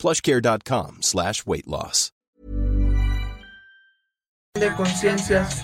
[0.00, 2.12] plushcare.com slash weight loss.
[4.58, 5.62] de conciencias.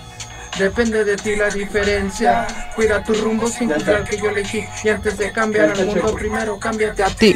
[0.57, 2.47] Depende de ti la diferencia.
[2.73, 4.63] Cuida tu rumbo sin juzgar que yo elegí.
[4.83, 7.35] Y antes de cambiar al mundo, primero cámbiate a ti.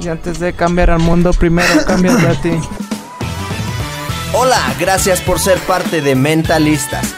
[0.00, 2.58] Y antes de cambiar al mundo, primero cámbiate a ti.
[4.32, 7.17] Hola, gracias por ser parte de Mentalistas.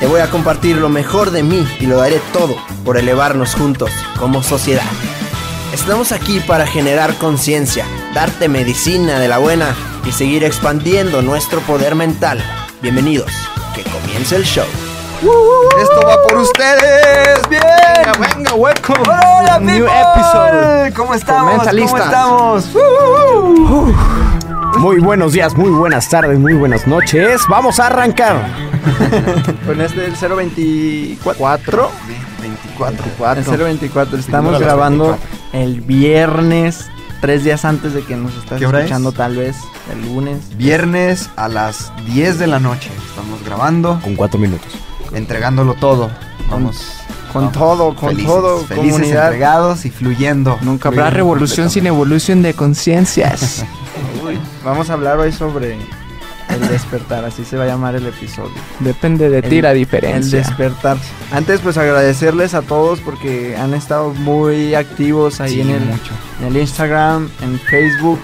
[0.00, 3.90] Te voy a compartir lo mejor de mí y lo daré todo por elevarnos juntos
[4.18, 4.84] como sociedad.
[5.72, 9.74] Estamos aquí para generar conciencia, darte medicina de la buena
[10.04, 12.44] y seguir expandiendo nuestro poder mental.
[12.82, 13.32] Bienvenidos,
[13.74, 14.66] que comience el show.
[15.80, 17.48] Esto va por ustedes.
[17.48, 17.62] Bien.
[17.96, 19.00] Venga, venga, welcome.
[19.00, 20.92] Hola, New episode.
[20.94, 21.56] ¿Cómo estamos?
[21.56, 22.14] Mentalistas.
[22.14, 22.74] ¿Cómo estamos?
[22.74, 23.94] Uh,
[24.78, 27.40] Muy buenos días, muy buenas tardes, muy buenas noches.
[27.48, 28.46] Vamos a arrancar.
[29.66, 31.90] Con este del 024.
[32.40, 33.04] 24.
[33.54, 34.18] El 024.
[34.18, 35.18] Estamos grabando
[35.52, 36.86] el viernes,
[37.20, 39.14] tres días antes de que nos estás ¿Qué hora escuchando, es?
[39.16, 39.56] tal vez
[39.92, 40.56] el lunes.
[40.56, 42.90] Viernes a las 10 de la noche.
[43.08, 44.72] Estamos grabando, Con cuatro minutos.
[45.14, 46.10] entregándolo todo.
[46.50, 46.92] Vamos.
[47.40, 49.24] Con todo, con Felices, todo, Felices, comunidad.
[49.26, 50.58] entregados y fluyendo.
[50.62, 53.64] Nunca habrá revolución sin evolución de conciencias.
[54.64, 55.76] Vamos a hablar hoy sobre
[56.48, 58.52] el despertar, así se va a llamar el episodio.
[58.80, 60.38] Depende de ti El- la El diferencia.
[60.38, 60.96] despertar.
[61.32, 66.12] Antes pues agradecerles a todos porque han estado muy activos ahí Sí, en, el, mucho.
[66.40, 68.18] en el Instagram, en Facebook.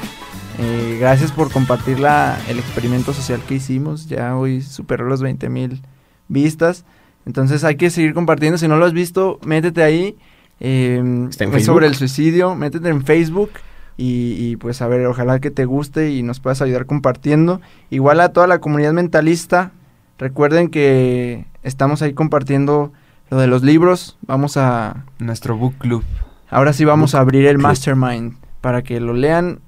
[0.59, 4.07] Eh, gracias por compartir la, el experimento social que hicimos.
[4.09, 5.83] Ya hoy superó los 20 mil
[6.29, 6.85] vistas.
[7.27, 8.59] Entonces hay que seguir compartiendo.
[8.59, 10.17] Si no lo has visto, métete ahí.
[10.61, 11.63] Eh, Está en es Facebook.
[11.63, 12.55] sobre el suicidio.
[12.55, 13.51] Métete en Facebook.
[13.97, 17.61] Y, y, pues a ver, ojalá que te guste y nos puedas ayudar compartiendo.
[17.91, 19.73] Igual a toda la comunidad mentalista.
[20.19, 22.93] Recuerden que estamos ahí compartiendo
[23.31, 24.19] lo de los libros.
[24.27, 25.05] Vamos a...
[25.19, 26.05] Nuestro book club.
[26.51, 27.63] Ahora sí vamos a abrir el Club.
[27.69, 29.61] mastermind para que lo lean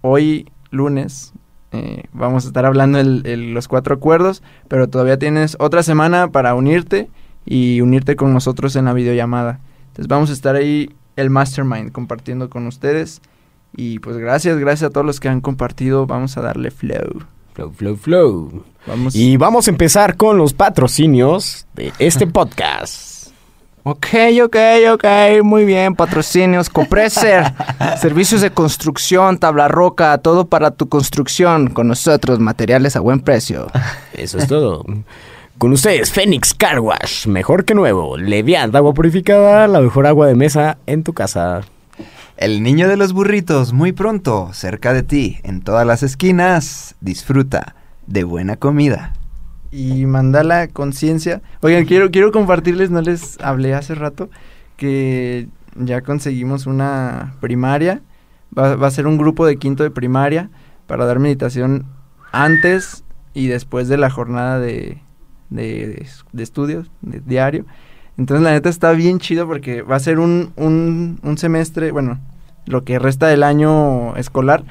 [0.00, 1.32] hoy lunes.
[1.72, 6.28] Eh, vamos a estar hablando el, el- los cuatro acuerdos, pero todavía tienes otra semana
[6.30, 7.08] para unirte
[7.46, 9.60] y unirte con nosotros en la videollamada.
[9.88, 13.20] Entonces vamos a estar ahí el mastermind compartiendo con ustedes.
[13.76, 16.06] Y pues gracias, gracias a todos los que han compartido.
[16.06, 17.22] Vamos a darle flow.
[17.54, 18.64] Flow, flow, flow.
[18.86, 19.14] Vamos.
[19.16, 23.17] Y vamos a empezar con los patrocinios de este podcast.
[23.90, 24.06] Ok,
[24.44, 24.56] ok,
[24.92, 25.04] ok,
[25.42, 25.94] muy bien.
[25.94, 27.54] Patrocinios, Compreser,
[27.98, 31.70] servicios de construcción, tabla roca, todo para tu construcción.
[31.70, 33.68] Con nosotros, materiales a buen precio.
[34.12, 34.84] Eso es todo.
[35.56, 38.18] Con ustedes, Phoenix Car Wash, mejor que nuevo.
[38.18, 41.62] Leviant, agua purificada, la mejor agua de mesa en tu casa.
[42.36, 46.94] El niño de los burritos, muy pronto, cerca de ti, en todas las esquinas.
[47.00, 47.74] Disfruta
[48.06, 49.14] de buena comida.
[49.70, 51.42] Y Mandala Conciencia.
[51.60, 54.30] Oigan, quiero, quiero compartirles, no les hablé hace rato,
[54.76, 58.00] que ya conseguimos una primaria.
[58.56, 60.50] Va, va a ser un grupo de quinto de primaria
[60.86, 61.86] para dar meditación
[62.32, 63.04] antes
[63.34, 64.98] y después de la jornada de,
[65.50, 67.66] de, de estudios, de diario.
[68.16, 72.18] Entonces la neta está bien chido porque va a ser un, un, un semestre, bueno,
[72.66, 74.64] lo que resta del año escolar.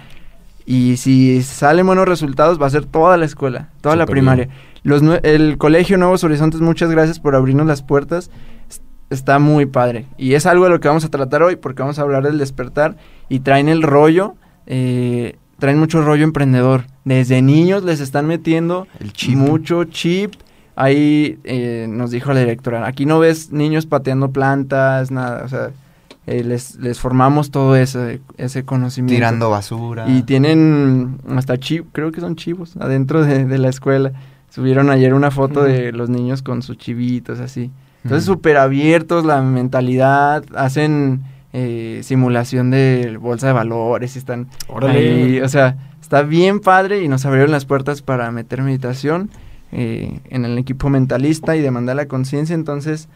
[0.69, 4.45] Y si salen buenos resultados, va a ser toda la escuela, toda la primaria.
[4.47, 4.57] bien.
[4.83, 8.29] Los el Colegio Nuevos Horizontes, muchas gracias por abrirnos las puertas.
[8.69, 10.05] Es- Está muy padre.
[10.17, 12.37] Y es algo de lo que vamos a tratar hoy, porque vamos a hablar del
[12.37, 12.97] despertar.
[13.29, 14.35] Y traen el rollo,
[14.65, 16.83] eh, traen mucho rollo emprendedor.
[17.05, 19.37] Desde niños les están metiendo El chip.
[19.37, 20.33] mucho chip.
[20.75, 25.43] Ahí eh, nos dijo la directora, aquí no ves niños pateando plantas, nada.
[25.45, 25.69] O sea,
[26.27, 29.15] eh, les, les formamos todo ese, ese conocimiento.
[29.15, 30.07] Tirando basura.
[30.07, 34.11] Y tienen hasta chivos, creo que son chivos, adentro de, de la escuela.
[34.49, 37.71] Subieron ayer una foto de los niños con sus chivitos, así.
[38.03, 38.37] Entonces, Ujú.
[38.37, 41.21] súper abiertos, la mentalidad, hacen
[41.53, 44.99] eh, simulación de bolsa de valores y están Órale.
[44.99, 49.29] ahí, o sea, está bien padre y nos abrieron las puertas para meter meditación
[49.71, 53.09] eh, en el equipo mentalista y demandar la conciencia, entonces,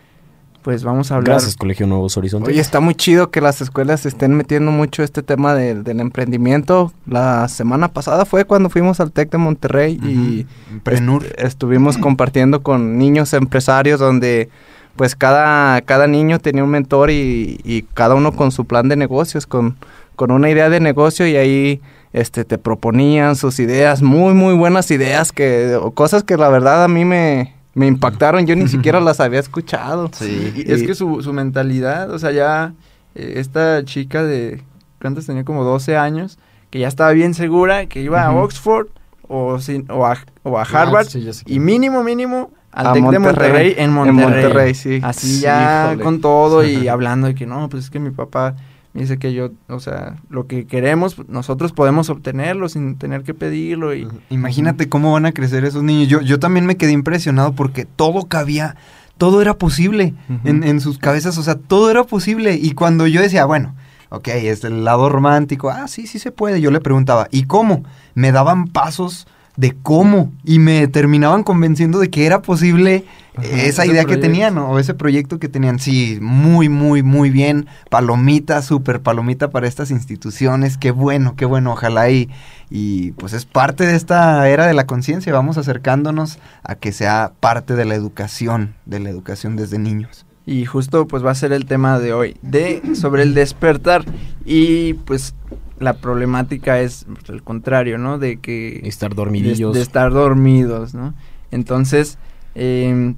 [0.63, 1.33] pues vamos a hablar.
[1.35, 2.49] Gracias, Colegio Nuevos Horizontes.
[2.49, 6.91] Oye, está muy chido que las escuelas estén metiendo mucho este tema del- del emprendimiento.
[7.07, 10.79] La semana pasada fue cuando fuimos al TEC de Monterrey y Ujú.
[10.83, 11.25] Prenur.
[11.25, 14.49] est- estuvimos compartiendo con niños empresarios donde
[14.95, 18.97] pues cada, cada niño tenía un mentor y, y cada uno con su plan de
[18.97, 19.77] negocios, con,
[20.17, 21.81] con una idea de negocio y ahí
[22.13, 26.89] este te proponían sus ideas, muy muy buenas ideas que cosas que la verdad a
[26.89, 30.09] mí me, me impactaron, yo ni siquiera las había escuchado.
[30.13, 30.53] Sí.
[30.55, 32.73] Y es que su, su mentalidad, o sea, ya
[33.15, 34.61] eh, esta chica de,
[35.01, 35.43] ¿cuántos tenía?
[35.45, 36.37] Como 12 años,
[36.69, 38.33] que ya estaba bien segura, que iba a.
[38.33, 38.87] Oxford
[39.27, 43.03] o, sin- o, a, o a Harvard, Ah, sí, y mínimo, mínimo, al A TEC
[43.03, 43.23] de Monterrey.
[43.49, 44.73] Monterrey en Monterrey.
[44.73, 44.99] Sí.
[45.03, 46.03] Así Sí, ya híjole.
[46.03, 48.55] con todo y hablando de que no, pues es que mi papá
[48.93, 53.33] me dice que yo, o sea, lo que queremos, nosotros podemos obtenerlo sin tener que
[53.33, 54.07] pedirlo y...
[54.29, 56.09] Imagínate cómo van a crecer esos niños.
[56.09, 58.75] Yo, yo también me quedé impresionado porque todo cabía,
[59.17, 62.55] todo era posible en, en sus cabezas, o sea, todo era posible.
[62.55, 63.75] Y cuando yo decía, bueno,
[64.09, 67.83] ok, es el lado romántico, ah, sí, sí se puede, yo le preguntaba, ¿y cómo?
[68.13, 73.05] Me daban pasos de cómo y me terminaban convenciendo de que era posible
[73.35, 75.79] Ajá, esa idea que tenían o ese proyecto que tenían.
[75.79, 77.67] Sí, muy, muy, muy bien.
[77.89, 80.77] Palomita, súper palomita para estas instituciones.
[80.77, 81.71] Qué bueno, qué bueno.
[81.71, 82.29] Ojalá y,
[82.69, 85.31] y pues es parte de esta era de la conciencia.
[85.33, 90.25] Vamos acercándonos a que sea parte de la educación, de la educación desde niños.
[90.45, 94.03] Y justo pues va a ser el tema de hoy, de sobre el despertar.
[94.43, 95.35] Y pues
[95.79, 98.17] la problemática es pues, el contrario, ¿no?
[98.17, 98.81] De que...
[98.83, 99.73] Estar de, dormidillos.
[99.73, 101.13] de estar dormidos, ¿no?
[101.51, 102.17] Entonces,
[102.55, 103.13] eh,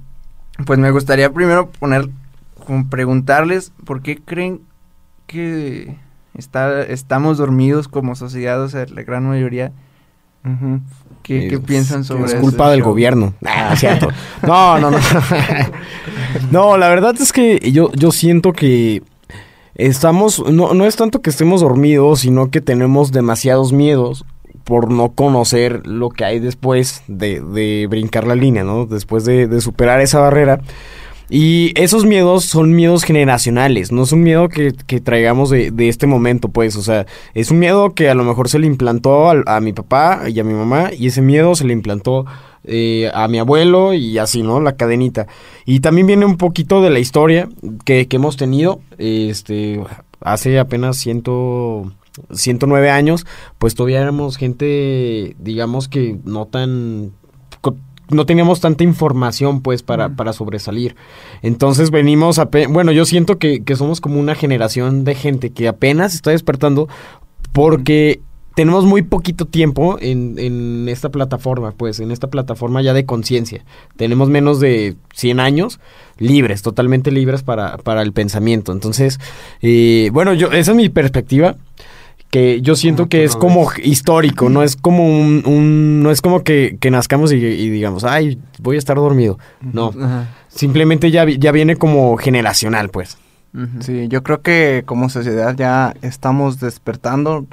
[0.66, 2.08] pues me gustaría primero poner,
[2.66, 4.60] como preguntarles por qué creen
[5.26, 5.96] que
[6.34, 9.72] está, estamos dormidos como sociedad, o sea, la gran mayoría.
[11.22, 13.32] ¿Qué, qué piensan sobre Es ese culpa del gobierno.
[13.46, 14.08] Ah, es cierto.
[14.46, 14.98] No, no, no.
[16.50, 19.02] no, la verdad es que yo, yo siento que
[19.74, 24.26] estamos, no, no es tanto que estemos dormidos, sino que tenemos demasiados miedos
[24.64, 28.86] por no conocer lo que hay después de, de brincar la línea, ¿no?
[28.86, 30.60] Después de, de superar esa barrera.
[31.30, 35.88] Y esos miedos son miedos generacionales, no es un miedo que, que traigamos de, de
[35.88, 39.30] este momento, pues, o sea, es un miedo que a lo mejor se le implantó
[39.30, 42.26] a, mi papá y a mi mamá, y ese miedo se le implantó
[42.64, 44.60] eh, a mi abuelo y así, ¿no?
[44.60, 45.26] La cadenita.
[45.64, 47.48] Y también viene un poquito de la historia
[47.86, 49.80] que, que hemos tenido, este,
[50.20, 51.90] hace apenas ciento...
[52.30, 53.26] 109 años,
[53.58, 57.12] pues todavía éramos gente, digamos que no tan
[58.10, 60.94] no teníamos tanta información pues para, para sobresalir.
[61.42, 62.48] Entonces venimos a...
[62.68, 66.88] Bueno, yo siento que, que somos como una generación de gente que apenas está despertando
[67.52, 68.20] porque
[68.54, 73.64] tenemos muy poquito tiempo en, en esta plataforma, pues en esta plataforma ya de conciencia.
[73.96, 75.80] Tenemos menos de 100 años
[76.18, 78.70] libres, totalmente libres para, para el pensamiento.
[78.70, 79.18] Entonces,
[79.60, 81.56] eh, bueno, yo esa es mi perspectiva
[82.34, 83.86] que yo siento ¿Cómo que es como ves?
[83.86, 88.02] histórico, no es como un, un- no es como que, que nazcamos y, y digamos,
[88.02, 89.38] ay, voy a estar dormido.
[89.60, 90.26] No, Ajá.
[90.48, 93.18] simplemente ya, ya viene como generacional, pues.
[93.78, 97.46] Sí, yo creo que como sociedad ya estamos despertando.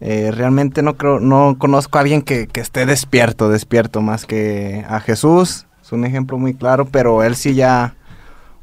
[0.00, 4.84] Eh, realmente no creo, no conozco a alguien que, que esté despierto, despierto, más que
[4.90, 5.66] a Jesús.
[5.82, 7.94] Es un ejemplo muy claro, pero él sí ya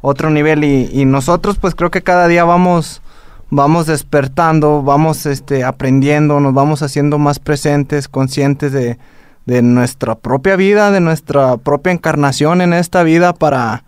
[0.01, 3.01] otro nivel y, y nosotros pues creo que cada día vamos
[3.49, 8.97] vamos despertando, vamos este aprendiendo, nos vamos haciendo más presentes, conscientes de,
[9.45, 13.83] de nuestra propia vida, de nuestra propia encarnación en esta vida para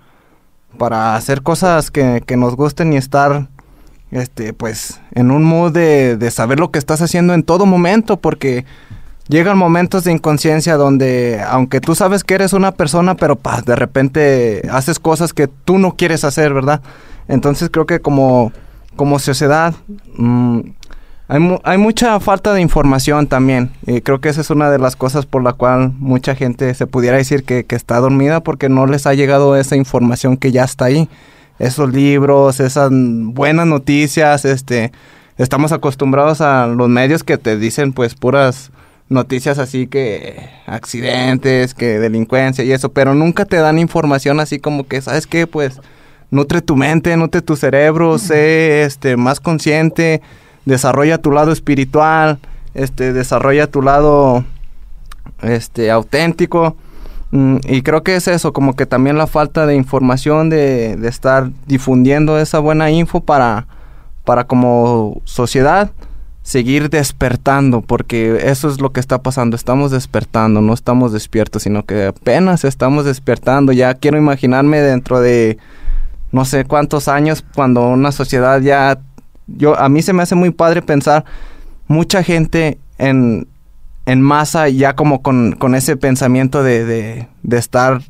[0.77, 3.47] para hacer cosas que, que nos gusten y estar
[4.11, 8.17] este pues en un mood de, de saber lo que estás haciendo en todo momento
[8.17, 8.63] porque
[9.27, 14.61] llegan momentos de inconsciencia donde aunque tú sabes que eres una persona pero de repente
[14.71, 16.81] haces cosas que tú no quieres hacer verdad
[17.27, 18.53] entonces creo que como
[18.97, 19.73] como sociedad
[20.17, 20.59] mm,
[21.29, 24.97] hay, hay mucha falta de información también y creo que esa es una de las
[24.97, 28.85] cosas por la cual mucha gente se pudiera decir que, que está dormida porque no
[28.85, 31.07] les ha llegado esa información que ya está ahí
[31.59, 34.91] esos libros esas buenas noticias este
[35.37, 38.71] estamos acostumbrados a los medios que te dicen pues puras
[39.09, 44.87] noticias así que accidentes, que delincuencia y eso, pero nunca te dan información así como
[44.87, 45.47] que, ¿sabes qué?
[45.47, 45.79] Pues
[46.31, 50.21] nutre tu mente, nutre tu cerebro, sé este, más consciente,
[50.65, 52.39] desarrolla tu lado espiritual,
[52.73, 54.43] este, desarrolla tu lado
[55.41, 56.75] este, auténtico.
[57.31, 61.07] Mm, y creo que es eso, como que también la falta de información, de, de
[61.07, 63.67] estar difundiendo esa buena info para,
[64.23, 65.91] para como sociedad
[66.47, 71.83] seguir despertando, porque eso es lo que está pasando, estamos despertando, no estamos despiertos, sino
[71.83, 75.57] que apenas estamos despertando, ya quiero imaginarme dentro de
[76.31, 78.99] no sé cuántos años cuando una sociedad ya
[79.47, 81.23] yo a mí se me hace muy padre pensar
[81.87, 83.47] mucha gente en
[84.07, 88.01] en masa ya como con, con ese pensamiento de, de, de estar,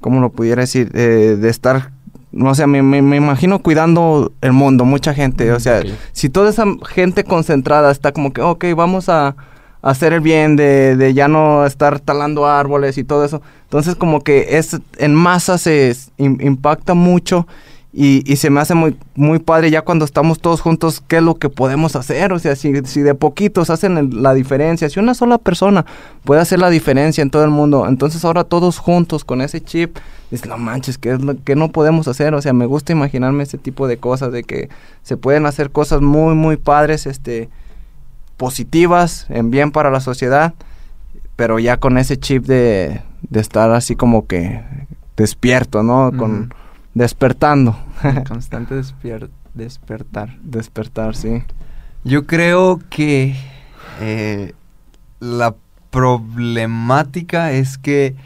[0.00, 0.90] ¿cómo lo pudiera decir?
[0.94, 1.92] Eh, de estar,
[2.32, 5.52] no sé, me, me, me, imagino cuidando el mundo, mucha gente.
[5.52, 5.82] O sea,
[6.12, 9.36] si toda esa gente concentrada está como que, ok, vamos a
[9.82, 13.42] hacer el bien, de, de ya no estar talando árboles y todo eso.
[13.64, 17.46] Entonces como que es en masa se impacta mucho
[17.92, 21.22] y, y se me hace muy, muy padre ya cuando estamos todos juntos, qué es
[21.22, 22.32] lo que podemos hacer.
[22.32, 25.84] O sea, si, si de poquitos hacen la diferencia, si una sola persona
[26.24, 29.96] puede hacer la diferencia en todo el mundo, entonces ahora todos juntos con ese chip,
[30.30, 32.34] dices, no manches, ¿qué es lo que no podemos hacer?
[32.34, 34.68] O sea, me gusta imaginarme ese tipo de cosas, de que
[35.02, 37.48] se pueden hacer cosas muy, muy padres, este,
[38.40, 40.54] positivas, en bien para la sociedad,
[41.36, 44.64] pero ya con ese chip de, de estar así como que
[45.14, 46.10] despierto, ¿no?
[46.16, 46.54] Con
[46.94, 47.78] despertando.
[48.26, 50.38] Constante despier- despertar.
[50.40, 51.42] Despertar, sí.
[52.02, 53.36] Yo creo que
[54.00, 54.54] eh,
[55.20, 55.54] la
[55.90, 58.16] problemática es que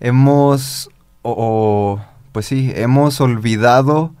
[0.00, 0.88] hemos,
[1.20, 2.00] o, o,
[2.32, 4.14] pues sí, hemos olvidado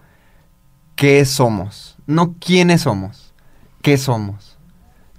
[0.96, 1.96] qué somos.
[2.06, 3.32] No quiénes somos,
[3.80, 4.49] qué somos.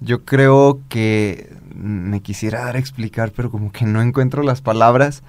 [0.02, 5.24] Yo creo que me quisiera dar a explicar, pero como que no encuentro las palabras.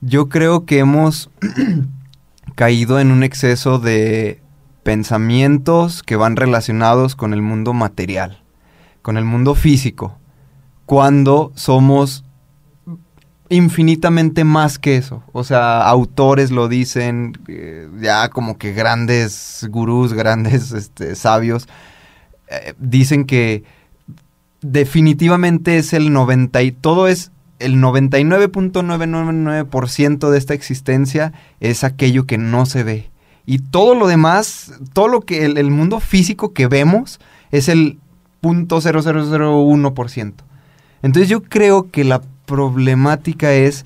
[0.00, 1.30] Yo creo que hemos
[2.54, 4.40] caído en un exceso de
[4.82, 8.42] pensamientos que van relacionados con el mundo material,
[9.02, 10.16] con el mundo físico,
[10.86, 12.24] cuando somos
[13.48, 15.24] infinitamente más que eso.
[15.32, 21.68] O sea, autores lo dicen, eh, ya como que grandes gurús, grandes este, sabios,
[22.48, 23.64] eh, dicen que
[24.72, 32.38] definitivamente es el 90 y todo es el 99.999% de esta existencia es aquello que
[32.38, 33.10] no se ve.
[33.46, 37.20] Y todo lo demás, todo lo que el, el mundo físico que vemos
[37.50, 37.98] es el
[38.42, 40.32] .0001%.
[41.02, 43.84] Entonces yo creo que la problemática es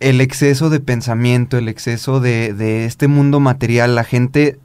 [0.00, 3.94] el exceso de pensamiento, el exceso de, de este mundo material.
[3.94, 4.58] La gente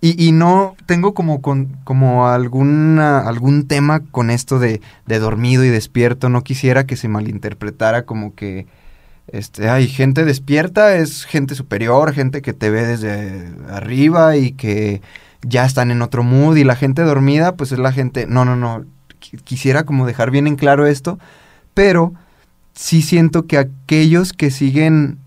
[0.00, 5.68] y, y no tengo como, con, como algún tema con esto de, de dormido y
[5.68, 6.28] despierto.
[6.28, 8.66] No quisiera que se malinterpretara como que
[9.28, 15.00] este, hay gente despierta, es gente superior, gente que te ve desde arriba y que
[15.42, 16.56] ya están en otro mood.
[16.56, 18.26] Y la gente dormida, pues es la gente.
[18.26, 18.84] No, no, no.
[19.20, 21.18] Qui- Quisiera como dejar bien en claro esto.
[21.74, 22.12] Pero
[22.74, 25.18] sí siento que aquellos que siguen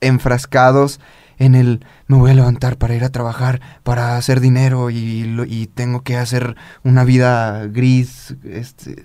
[0.00, 1.00] enfrascados
[1.38, 5.66] en el me voy a levantar para ir a trabajar, para hacer dinero y, y
[5.68, 8.36] tengo que hacer una vida gris.
[8.44, 9.04] Este,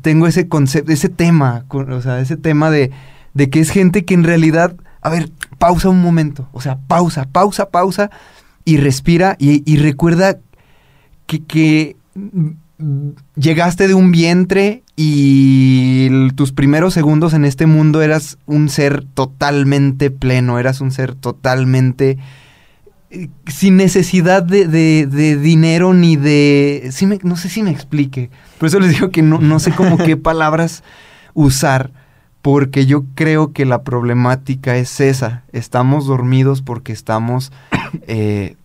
[0.00, 2.90] tengo ese concepto, ese tema, o sea, ese tema de,
[3.34, 7.28] de que es gente que en realidad, a ver, pausa un momento, o sea, pausa,
[7.30, 8.10] pausa, pausa
[8.64, 10.38] y respira y, y recuerda
[11.26, 11.96] que, que
[13.36, 20.10] llegaste de un vientre y tus primeros segundos en este mundo eras un ser totalmente
[20.10, 22.18] pleno, eras un ser totalmente
[23.10, 26.88] eh, sin necesidad de, de- de dinero ni de...
[26.92, 28.30] sí me- no sé si me explique.
[28.58, 30.82] Por eso les digo que no, no sé cómo qué palabras
[31.34, 31.90] usar,
[32.42, 35.44] porque yo creo que la problemática es esa.
[35.52, 37.52] Estamos dormidos porque estamos
[38.08, 38.56] eh,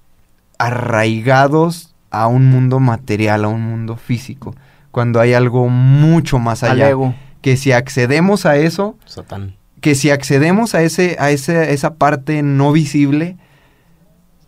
[0.58, 4.56] arraigados a un mundo material, a un mundo físico,
[4.92, 6.90] cuando hay algo mucho más Al allá.
[6.90, 7.16] ego.
[7.42, 9.56] Que si accedemos a eso, Satán.
[9.82, 13.38] que si accedemos a ese a ese, esa parte no visible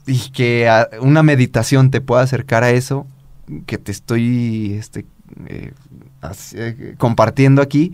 [0.08, 3.06] y que a- una meditación te pueda acercar a eso
[3.68, 5.06] que te estoy este,
[5.48, 5.72] eh,
[6.22, 7.94] así, eh, compartiendo aquí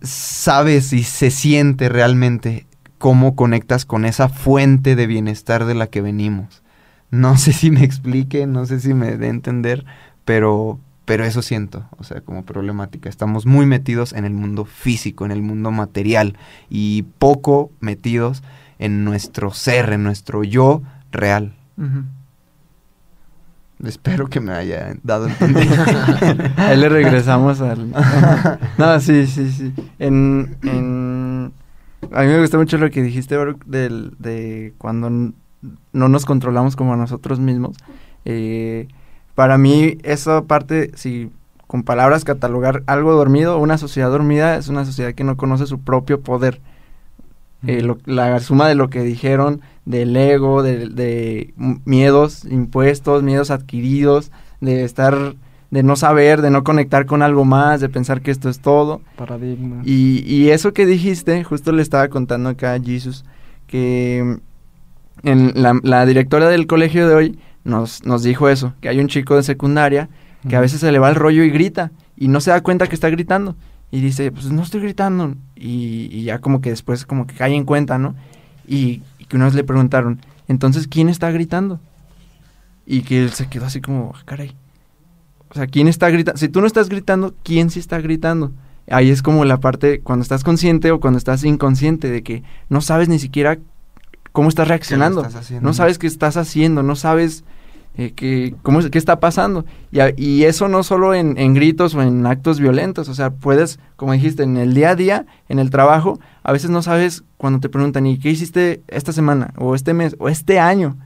[0.00, 2.66] sabes y se siente realmente
[2.98, 6.62] cómo conectas con esa fuente de bienestar de la que venimos
[7.10, 9.84] no sé si me explique no sé si me dé a entender
[10.24, 13.08] pero pero eso siento, o sea, como problemática.
[13.08, 16.36] Estamos muy metidos en el mundo físico, en el mundo material,
[16.68, 18.42] y poco metidos
[18.78, 21.54] en nuestro ser, en nuestro yo real.
[23.82, 26.52] Espero que me haya dado a entender.
[26.58, 27.90] Ahí le regresamos al...
[28.78, 29.72] no, sí, sí, sí.
[29.98, 31.52] En, en...
[32.12, 35.32] A mí me gustó mucho lo que dijiste, Baruch, del, de cuando
[35.92, 37.76] no nos controlamos como a nosotros mismos.
[38.24, 38.88] Eh,
[39.34, 41.30] para mí, esa parte, si
[41.66, 45.78] con palabras catalogar algo dormido, una sociedad dormida es una sociedad que no conoce su
[45.80, 46.60] propio poder.
[47.66, 51.52] Eh, lo- la suma de lo que dijeron, del ego, de,
[51.84, 55.34] miedos impuestos, miedos adquiridos, de estar,
[55.70, 59.00] de no saber, de no conectar con algo más, de pensar que esto es todo.
[59.16, 59.82] Paradigma.
[59.84, 63.24] Y, y eso que dijiste, justo le estaba contando acá a Jesus,
[63.66, 64.38] que
[65.22, 69.08] en la, la directora del colegio de hoy nos, nos dijo eso, que hay un
[69.08, 70.08] chico de secundaria
[70.48, 72.86] que a veces se le va el rollo y grita y no se da cuenta
[72.86, 73.56] que está gritando.
[73.90, 75.34] Y dice, pues no estoy gritando.
[75.56, 78.14] Y, y ya como que después como que cae en cuenta, ¿no?
[78.66, 81.80] Y, y que una vez le preguntaron, entonces, ¿quién está gritando?
[82.86, 84.54] Y que él se quedó así como, "Ah, caray.
[85.50, 86.38] O sea, ¿quién está gritando?
[86.38, 88.52] Si tú no estás gritando, ¿quién sí está gritando?
[88.90, 92.80] Ahí es como la parte cuando estás consciente o cuando estás inconsciente de que no
[92.80, 93.58] sabes ni siquiera
[94.38, 95.24] cómo estás reaccionando.
[95.24, 97.42] estás no sabes qué estás haciendo, no sabes
[97.96, 99.64] eh, que, cómo, es- qué está pasando.
[99.90, 103.80] Y, y eso no solo en, en gritos o en actos violentos, o sea, puedes,
[103.96, 107.58] como dijiste, en el día a día, en el trabajo, a veces no sabes cuando
[107.58, 109.52] te preguntan, ¿y qué hiciste esta semana?
[109.56, 110.96] O este mes, o este año.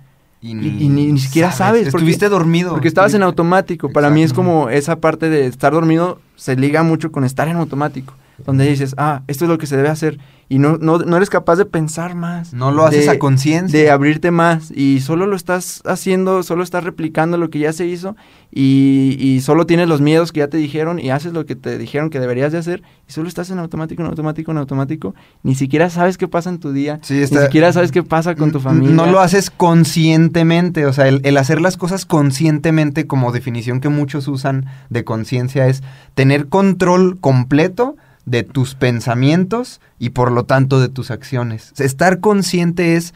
[0.42, 2.72] Y- y ni- ni siquiera sabes, porque- Estuviste dormido.
[2.72, 3.88] Porque estabas en automático.
[3.90, 7.56] Para mí es como esa parte de estar dormido se liga mucho con estar en
[7.56, 8.12] automático.
[8.44, 10.18] Donde dices, ah, esto es lo que se debe hacer.
[10.52, 12.52] Y no, no, no eres capaz de pensar más.
[12.52, 13.78] No lo haces de- a conciencia.
[13.80, 14.70] De abrirte más.
[14.70, 18.16] Y solo lo estás haciendo, solo estás replicando lo que ya se hizo.
[18.54, 21.78] Y, y solo tienes los miedos que ya te dijeron y haces lo que te
[21.78, 22.82] dijeron que deberías de hacer.
[23.08, 25.14] Y solo estás en automático, en automático, en automático.
[25.42, 26.98] Ni siquiera sabes qué pasa en tu día.
[27.02, 28.94] Sí, Ni siquiera sabes qué pasa con tu familia.
[28.94, 33.88] No lo haces conscientemente, o sea, el, el hacer las cosas conscientemente como definición que
[33.88, 35.82] muchos usan de conciencia es
[36.14, 41.72] tener control completo de tus pensamientos y por lo tanto de tus acciones.
[41.78, 43.14] Estar consciente es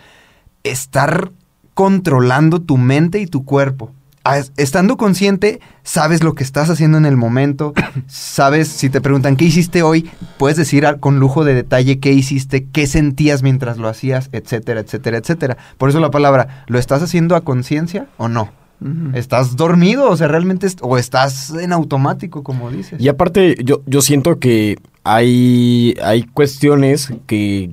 [0.65, 1.31] estar
[1.75, 3.93] controlando tu mente y tu cuerpo.
[4.25, 7.75] Ah, es- Estando consciente, sabes lo que estás haciendo en el momento,
[8.09, 12.67] sabes, si te preguntan qué hiciste hoy, puedes decir con lujo de detalle qué hiciste,
[12.73, 15.57] qué sentías mientras lo hacías, etcétera, etcétera, etcétera.
[15.79, 18.51] Por eso la palabra, ¿lo estás haciendo a conciencia o no?
[19.15, 20.11] ¿Estás dormido?
[20.11, 23.01] O sea, realmente, est- o estás en automático, como dices.
[23.01, 27.73] Y aparte, yo, yo siento que hay, hay cuestiones que,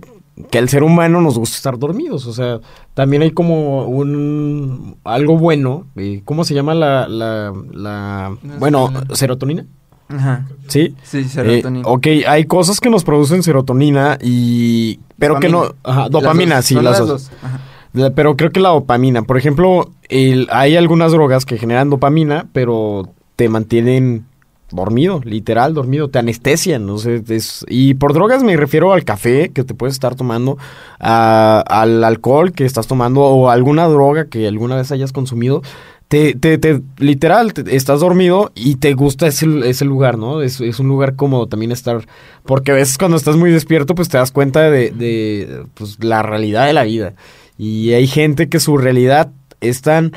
[0.50, 2.26] que al ser humano nos gusta estar dormidos.
[2.28, 2.60] O sea,
[2.94, 5.86] también hay como un algo bueno.
[5.96, 9.66] eh, ¿Cómo se llama la, la, la bueno, serotonina?
[10.10, 10.46] Ajá.
[10.68, 10.96] Sí.
[11.04, 11.88] Sí, serotonina.
[11.88, 15.00] Eh, ok, hay cosas que nos producen serotonina y...
[15.18, 15.64] Pero que no...
[15.64, 15.80] Dopamina.
[15.84, 17.08] Ajá, Las dopamina, dos, sí, las las dos.
[17.10, 17.32] dos.
[17.44, 17.60] Ajá.
[18.16, 19.92] Pero creo que la dopamina, por ejemplo,
[20.50, 24.26] hay algunas drogas que generan dopamina, pero te mantienen
[24.72, 29.50] dormido, literal dormido, te anestesian, no sé, es- y por drogas me refiero al café
[29.50, 30.58] que te puedes estar tomando,
[31.00, 35.62] al alcohol que estás tomando o alguna droga que alguna vez hayas consumido.
[36.08, 40.42] Te, te, te- literal, te- estás dormido y te gusta ese, ese lugar, ¿no?
[40.42, 42.06] Es, es un lugar cómodo también estar,
[42.44, 46.22] porque a veces cuando estás muy despierto, pues te das cuenta de, de pues, la
[46.22, 47.14] realidad de la vida.
[47.58, 50.12] Y hay gente que su realidad es tan.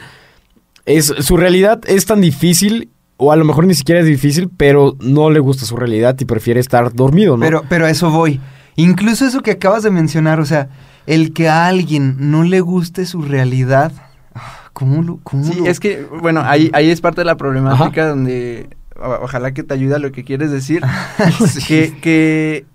[0.84, 4.96] Es, su realidad es tan difícil, o a lo mejor ni siquiera es difícil, pero
[5.00, 7.44] no le gusta su realidad y prefiere estar dormido, ¿no?
[7.44, 8.40] Pero, pero a eso voy.
[8.76, 10.68] Incluso eso que acabas de mencionar, o sea,
[11.06, 13.90] el que a alguien no le guste su realidad,
[14.72, 15.18] ¿cómo lo...?
[15.24, 18.68] Cómo Sí, lo- es que, bueno, ahí, ahí es parte de la problemática donde
[19.00, 20.82] o- ojalá que te ayude a lo que quieres decir.
[21.66, 22.66] que, que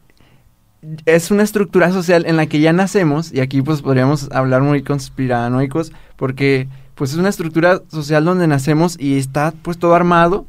[1.05, 4.81] es una estructura social en la que ya nacemos, y aquí pues podríamos hablar muy
[4.83, 10.45] conspiranoicos, porque pues es una estructura social donde nacemos y está pues todo armado.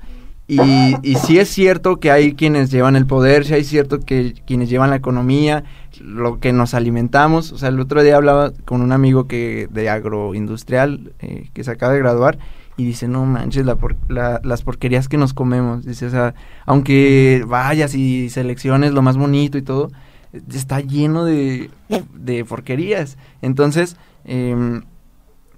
[0.48, 0.60] Y,
[1.02, 4.68] y sí es cierto que hay quienes llevan el poder, sí hay cierto que quienes
[4.68, 5.64] llevan la economía,
[6.00, 7.52] lo que nos alimentamos.
[7.52, 11.70] O sea, el otro día hablaba con un amigo que de agroindustrial eh, que se
[11.70, 12.38] acaba de graduar
[12.76, 15.86] y dice, no manches, la por- la- las porquerías que nos comemos.
[15.86, 16.34] Dice, o sea,
[16.66, 19.90] aunque vayas y selecciones lo más bonito y todo,
[20.32, 21.70] está lleno de,
[22.14, 23.18] de porquerías.
[23.40, 24.82] Entonces, em,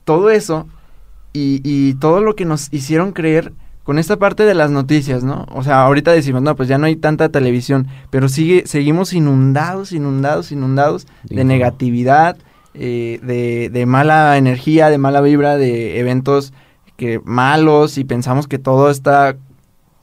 [0.04, 0.66] todo eso
[1.32, 3.52] y, y todo lo que nos hicieron creer
[3.84, 5.46] con esta parte de las noticias, ¿no?
[5.52, 9.92] O sea, ahorita decimos, no, pues ya no hay tanta televisión, pero sigue, seguimos inundados,
[9.92, 12.38] inundados, inundados de negatividad,
[12.72, 16.54] eh, de, de mala energía, de mala vibra, de eventos
[16.96, 19.37] que malos y pensamos que todo está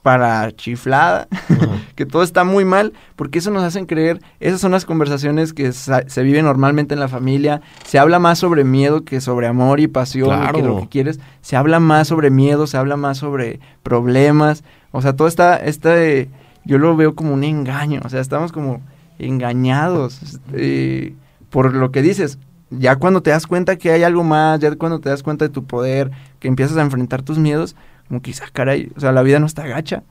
[0.02, 1.28] para chiflada,
[1.94, 5.72] que todo está muy mal, porque eso nos hacen creer, esas son las conversaciones que
[5.72, 9.86] se viven normalmente en la familia, se habla más sobre miedo que sobre amor y
[9.86, 10.52] pasión, Claro.
[10.58, 15.00] que lo que quieres, se habla más sobre miedo, se habla más sobre problemas, o
[15.02, 16.28] sea, todo está, este,
[16.64, 18.80] yo lo veo como un engaño, o sea, estamos como
[19.18, 21.14] engañados eh,
[21.50, 22.38] por lo que dices,
[22.70, 25.50] ya cuando te das cuenta que hay algo más, ya cuando te das cuenta de
[25.50, 26.10] tu poder,
[26.40, 27.76] que empiezas a enfrentar tus miedos,
[28.12, 30.02] como que, ah, caray, o sea, la vida no está gacha.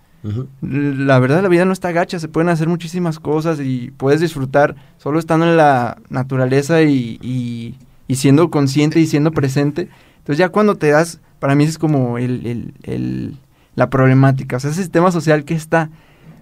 [0.62, 4.76] La verdad, la vida no está gacha, se pueden hacer muchísimas cosas y puedes disfrutar
[4.98, 7.76] solo estando en la naturaleza y, y-
[8.08, 9.88] y siendo consciente y siendo presente.
[10.18, 13.38] Entonces ya cuando te das, para mí es como el, el- el-
[13.76, 15.92] la problemática, o sea, ese sistema social que está.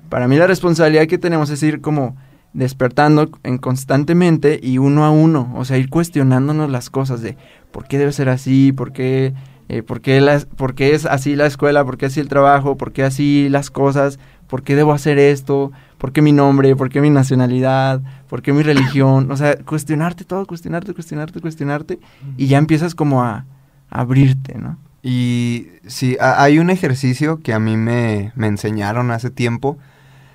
[0.08, 2.15] Para mí la responsabilidad que tenemos es ir como
[2.54, 7.36] despertando en constantemente y uno a uno, o sea, ir cuestionándonos las cosas de
[7.72, 9.34] por qué debe ser así, por qué,
[9.69, 12.91] eh, por qué, por qué es así la escuela, por qué así el trabajo, por
[12.91, 17.01] qué así las cosas, por qué debo hacer esto, por qué mi nombre, por qué
[17.01, 21.99] mi nacionalidad, por qué mi religión, o sea, cuestionarte todo, cuestionarte, cuestionarte, cuestionarte
[22.38, 23.45] y ya empiezas como a,
[23.89, 24.77] a abrirte, ¿no?
[25.03, 29.77] Y sí, ha- hay un ejercicio que a mí me, me enseñaron hace tiempo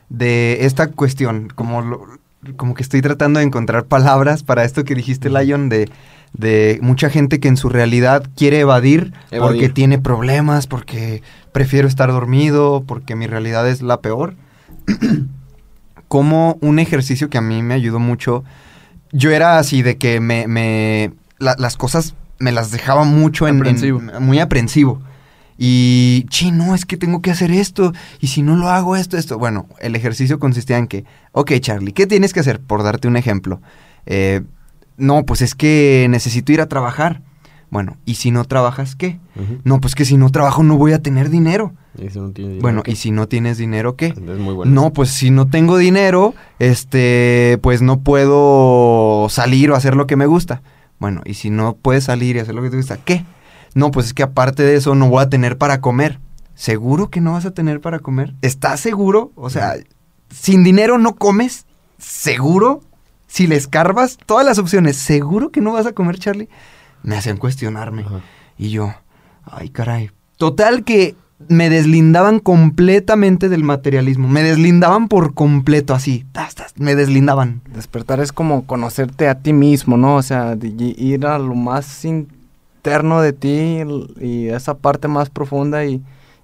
[0.09, 2.07] de esta cuestión, como, lo-
[2.57, 5.89] como que estoy tratando de encontrar palabras para esto que dijiste, Lion, de,
[6.35, 12.11] de mucha gente que en su realidad quiere evadir, porque tiene problemas, porque prefiero estar
[12.11, 14.35] dormido, porque mi realidad es la peor.
[16.09, 18.45] como un ejercicio que a mí me ayudó mucho,
[19.13, 23.55] yo era así de que me, me la- las cosas me las dejaba mucho en,
[23.57, 24.01] en- Aprensivo.
[24.21, 25.01] muy aprensivo.
[25.57, 27.93] Y, chi, no, es que tengo que hacer esto.
[28.21, 29.39] Y si no lo hago, esto, esto.
[29.39, 32.59] Bueno, el ejercicio consistía en que, ok, Charlie, ¿qué tienes que hacer?
[32.61, 33.61] Por darte un ejemplo.
[34.05, 34.43] Eh,
[34.97, 37.23] no, pues es que necesito ir a trabajar.
[37.71, 39.19] Bueno, ¿y si no trabajas, qué?
[39.65, 41.73] No, pues que si no trabajo no voy a tener dinero.
[41.99, 42.93] Y si no tiene dinero, Bueno, ¿qué?
[42.93, 44.07] ¿y si no tienes dinero, qué?
[44.07, 44.71] Es muy bueno.
[44.73, 50.15] No, pues si no tengo dinero, este, pues no puedo salir o hacer lo que
[50.17, 50.63] me gusta.
[51.01, 53.25] Bueno, y si no puedes salir y hacer lo que te gusta, ¿qué?
[53.75, 56.21] No, pues es que aparte de eso no voy a tener para comer.
[56.55, 58.35] ¿Seguro que no vas a tener para comer?
[58.41, 59.33] ¿Estás seguro?
[59.35, 59.75] O sea,
[60.31, 61.67] sin dinero no comes.
[61.99, 62.83] ¿Seguro?
[63.35, 66.49] Si le escarbas todas las opciones, ¿seguro que no vas a comer, Charlie?
[67.03, 68.03] Me hacían cuestionarme.
[68.03, 68.21] Ajá.
[68.57, 68.95] Y yo,
[69.43, 70.13] ay, caray.
[70.37, 71.17] Total que
[71.49, 74.29] me deslindaban completamente del materialismo.
[74.29, 76.25] Me deslindaban por completo, así.
[76.31, 77.61] Tas, tas, me deslindaban.
[77.75, 80.15] Despertar es como conocerte a ti mismo, ¿no?
[80.15, 83.81] O sea, ir a lo más interno de ti
[84.21, 86.01] y esa parte más profunda y,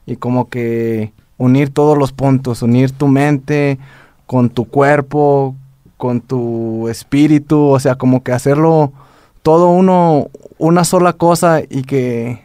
[0.06, 3.78] y como que unir todos los puntos, unir tu mente
[4.26, 5.54] con tu cuerpo,
[6.00, 8.92] con tu espíritu, o sea, como que hacerlo
[9.42, 12.42] todo uno, una sola cosa y que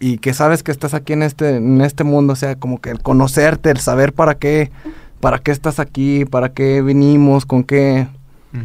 [0.00, 2.88] y que sabes que estás aquí en este en este mundo, o sea, como que
[2.90, 4.70] el conocerte, el saber para qué
[5.20, 8.08] para qué estás aquí, para qué vinimos, con qué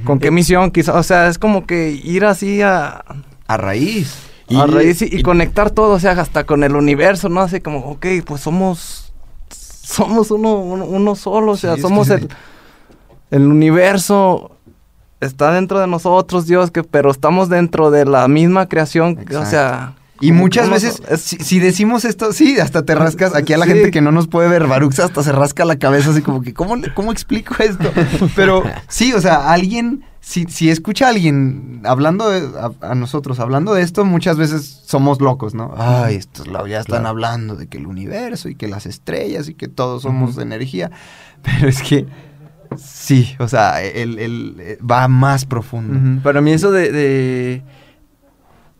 [0.06, 3.04] con qué misión, quizás, o sea, es como que ir así a
[3.46, 4.16] A raíz.
[4.56, 7.42] a raíz y, y y- conectar todo, o sea, hasta con el universo, ¿no?
[7.42, 9.12] Así como, ok, pues somos
[9.52, 12.28] somos uno uno, uno solo, o sea, Sí, somos que-
[13.32, 14.52] el universo
[15.20, 19.96] está dentro de nosotros, Dios, que pero estamos dentro de la misma creación, o sea,
[20.24, 23.34] Y muchas veces, es- si, si decimos esto, sí, hasta te rascas.
[23.34, 23.72] Aquí a la Sí.
[23.72, 26.54] gente que no nos puede ver, Barux hasta se rasca la cabeza, así como que,
[26.54, 27.92] ¿cómo, cómo explico esto?
[28.36, 33.40] Pero sí, o sea, alguien, si, si escucha a alguien hablando de- a, a nosotros,
[33.40, 35.74] hablando de esto, muchas veces somos locos, ¿no?
[35.76, 37.08] Ay, estos ya están Claro.
[37.08, 40.92] hablando de que el universo y que las estrellas y que todos somos energía.
[41.42, 42.06] Pero es que,
[42.78, 46.22] sí, o sea, el, el- eh, va más profundo.
[46.22, 47.64] Para mí eso de, de-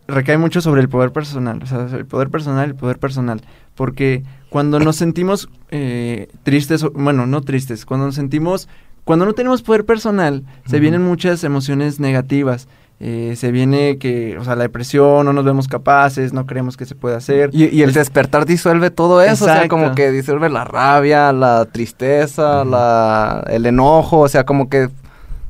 [0.08, 3.40] recae mucho sobre el poder personal, o sea, el poder personal, el poder personal,
[3.74, 8.68] porque cuando nos sentimos eh, tristes, bueno, no tristes, cuando nos sentimos,
[9.04, 12.68] cuando no tenemos poder personal, se vienen muchas emociones negativas,
[13.04, 16.84] eh, se viene que, o sea, la depresión, no nos vemos capaces, no creemos que
[16.86, 17.50] se puede hacer.
[17.52, 21.32] Y, y el Es- despertar disuelve todo eso, o sea, como que disuelve la rabia,
[21.32, 24.88] la tristeza, la, el enojo, o sea, como que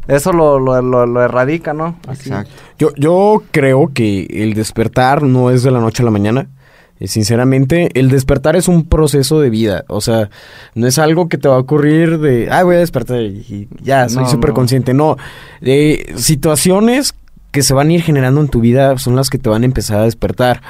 [0.09, 1.97] eso lo, lo, lo, lo erradica, ¿no?
[2.09, 2.31] Así.
[2.31, 2.53] Exacto.
[2.79, 6.49] Yo, yo creo que el despertar no es de la noche a la mañana.
[7.01, 9.85] Eh, Sinceramente, el despertar es un proceso de vida.
[9.89, 10.31] O sea,
[10.75, 14.09] no es algo que te va a ocurrir de, ay, voy a despertar y ya,
[14.09, 14.55] soy No, súper no.
[14.55, 14.95] consciente.
[14.95, 15.17] No,
[15.61, 17.15] Eh, situaciones
[17.53, 19.67] que se van a ir generando en tu vida son las que te van a
[19.67, 20.63] empezar a despertar.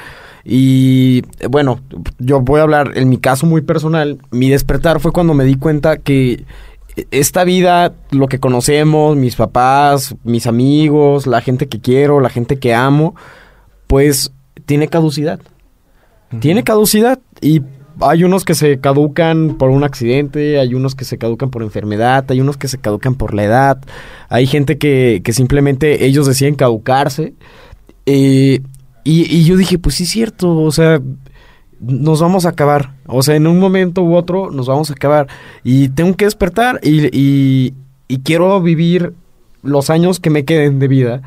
[0.43, 1.79] Y bueno,
[2.19, 4.19] yo voy a hablar en mi caso muy personal.
[4.29, 6.45] Mi despertar fue cuando me di cuenta que
[7.11, 12.59] esta vida, lo que conocemos, mis papás, mis amigos, la gente que quiero, la gente
[12.59, 13.15] que amo,
[13.87, 14.33] pues
[14.65, 15.39] tiene caducidad.
[16.39, 17.61] Tiene caducidad y
[18.01, 22.25] hay unos que se caducan por un accidente, hay unos que se caducan por enfermedad,
[22.29, 23.81] hay unos que se caducan por la edad,
[24.29, 27.33] hay gente que, que simplemente ellos deciden caducarse.
[28.05, 28.61] Eh,
[29.03, 31.01] y, y yo dije, pues sí es cierto, o sea,
[31.79, 32.93] nos vamos a acabar.
[33.05, 35.27] O sea, en un momento u otro nos vamos a acabar.
[35.63, 37.73] Y tengo que despertar y, y-
[38.07, 39.13] y quiero vivir
[39.63, 41.21] los años que me queden de vida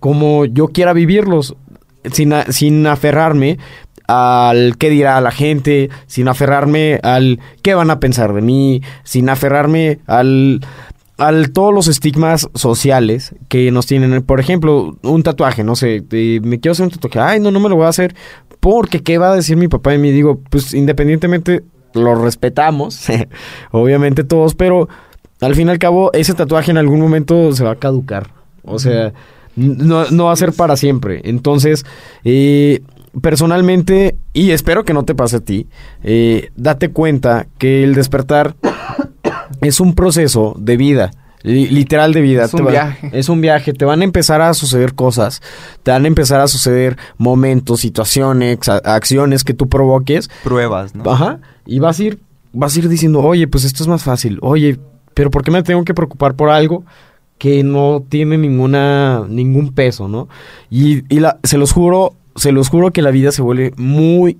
[0.00, 1.54] como yo quiera vivirlos,
[2.10, 3.58] sin, sin aferrarme
[4.12, 9.28] al qué dirá la gente, sin aferrarme al qué van a pensar de mí, sin
[9.28, 10.60] aferrarme al
[11.18, 16.02] al todos los estigmas sociales que nos tienen, por ejemplo, un tatuaje, no sé,
[16.42, 18.14] me quiero hacer un tatuaje, ay, no, no me lo voy a hacer,
[18.60, 21.62] porque qué va a decir mi papá de mí, digo, pues independientemente
[21.94, 23.06] lo respetamos,
[23.70, 24.88] obviamente todos, pero
[25.40, 28.30] al fin y al cabo ese tatuaje en algún momento se va a caducar,
[28.64, 29.12] o sea,
[29.54, 31.84] no, no va a ser para siempre, entonces,
[32.24, 32.82] eh,
[33.20, 35.66] personalmente, y espero que no te pase a ti,
[36.02, 38.54] eh, date cuenta que el despertar
[39.60, 41.10] es un proceso de vida.
[41.42, 42.44] li- Literal de vida.
[42.44, 43.10] Es un va- viaje.
[43.12, 43.72] Es un viaje.
[43.72, 45.40] Te van a empezar a suceder cosas.
[45.82, 50.30] Te van a empezar a suceder momentos, situaciones, acciones que tú provoques.
[50.44, 51.10] Pruebas, ¿no?
[51.10, 51.40] Ajá.
[51.66, 52.20] Y vas a ir,
[52.52, 54.38] vas a ir diciendo, oye, pues esto es más fácil.
[54.42, 54.78] Oye,
[55.14, 56.84] pero ¿por qué me tengo que preocupar por algo
[57.38, 60.28] que no tiene ninguna, ningún peso, ¿no?
[60.70, 64.38] Y, y la, se los juro, se los juro que la vida se vuelve muy,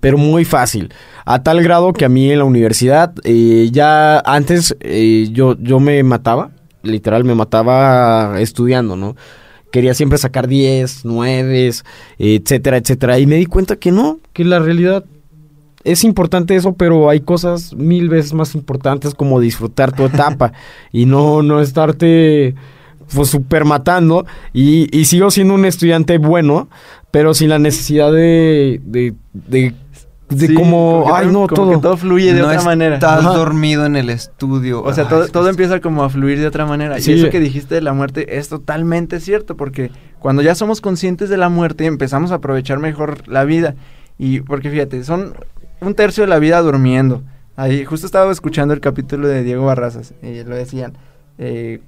[0.00, 0.92] pero muy fácil.
[1.24, 5.80] A tal grado que a mí en la universidad, eh, ya antes eh, yo, yo
[5.80, 6.50] me mataba,
[6.82, 9.16] literal me mataba estudiando, ¿no?
[9.70, 11.70] Quería siempre sacar 10, 9,
[12.18, 13.18] etcétera, etcétera.
[13.18, 15.04] Y me di cuenta que no, que la realidad
[15.84, 20.52] es importante eso, pero hay cosas mil veces más importantes como disfrutar tu etapa
[20.92, 22.54] y no, no estarte
[23.12, 24.26] pues super matando.
[24.52, 26.68] Y, y sigo siendo un estudiante bueno,
[27.10, 29.74] pero sin la necesidad de, de, de,
[30.30, 31.80] de Sí, como, ay todo- no, como que todo.
[31.80, 32.94] todo fluye de no otra manera.
[32.94, 33.34] estás Ajá.
[33.34, 34.82] dormido en el estudio.
[34.82, 36.98] O sea, Ay, todo, todo empieza como a fluir de otra manera.
[37.00, 37.12] Sí.
[37.12, 41.28] Y eso que dijiste de la muerte es totalmente cierto, porque cuando ya somos conscientes
[41.28, 43.74] de la muerte empezamos a aprovechar mejor la vida.
[44.18, 45.34] Y porque fíjate, son
[45.80, 47.22] un tercio de la vida durmiendo.
[47.56, 50.94] Ahí justo estaba escuchando el capítulo de Diego Barrazas y lo decían.
[51.38, 51.80] eh,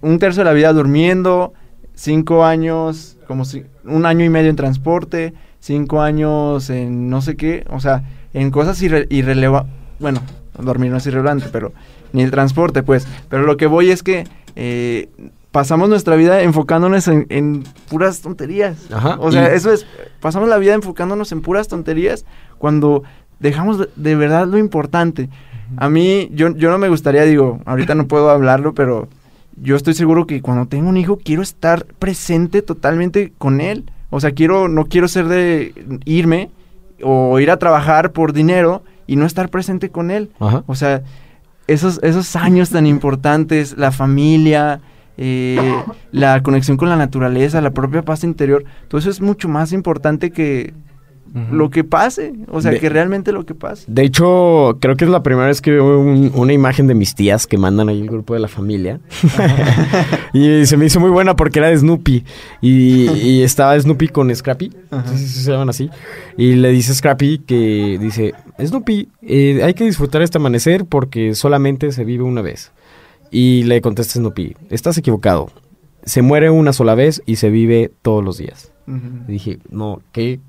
[0.00, 1.52] un tercio de la vida durmiendo,
[1.94, 7.36] cinco años, como si, un año y medio en transporte, cinco años en no sé
[7.36, 9.72] qué, o sea, en cosas irre irrelevantes.
[9.98, 10.20] Bueno,
[10.58, 11.72] dormir no es irrelevante, pero
[12.12, 13.06] ni el transporte, pues.
[13.28, 15.08] Pero lo que voy es que eh,
[15.50, 18.76] pasamos nuestra vida enfocándonos en, en puras tonterías.
[18.92, 19.86] Ajá, O sea, y- eso es,
[20.20, 22.24] pasamos la vida enfocándonos en puras tonterías
[22.58, 23.02] cuando
[23.40, 25.28] dejamos de, de verdad lo importante.
[25.76, 29.08] A mí, yo, yo no me gustaría, digo, ahorita no puedo hablarlo, pero
[29.62, 33.90] yo estoy seguro que cuando tengo un hijo quiero estar presente totalmente con él.
[34.10, 36.50] O sea, quiero, no quiero ser de irme
[37.02, 40.30] o ir a trabajar por dinero y no estar presente con él.
[40.40, 40.64] Ajá.
[40.66, 41.02] O sea,
[41.66, 44.80] esos, esos años tan importantes, la familia,
[45.16, 45.74] eh,
[46.12, 50.30] la conexión con la naturaleza, la propia paz interior, todo eso es mucho más importante
[50.30, 50.72] que
[51.52, 52.32] lo que pase.
[52.50, 53.84] O sea, De- que realmente lo que pase.
[53.86, 57.14] De hecho, creo que es la primera vez que veo un- una imagen de mis
[57.14, 59.00] tías que mandan ahí el grupo de la familia.
[60.32, 62.24] y se me hizo muy buena porque era de Snoopy.
[62.60, 64.70] Y, y estaba Snoopy con Scrappy.
[65.16, 65.90] Si se llaman así.
[66.36, 71.92] Y le dice Scrappy que dice, Snoopy, eh, hay que disfrutar este amanecer porque solamente
[71.92, 72.72] se vive una vez.
[73.30, 75.50] Y le contesta Snoopy, estás equivocado.
[76.04, 78.72] Se muere una sola vez y se vive todos los días.
[79.28, 80.40] Y dije, no, qué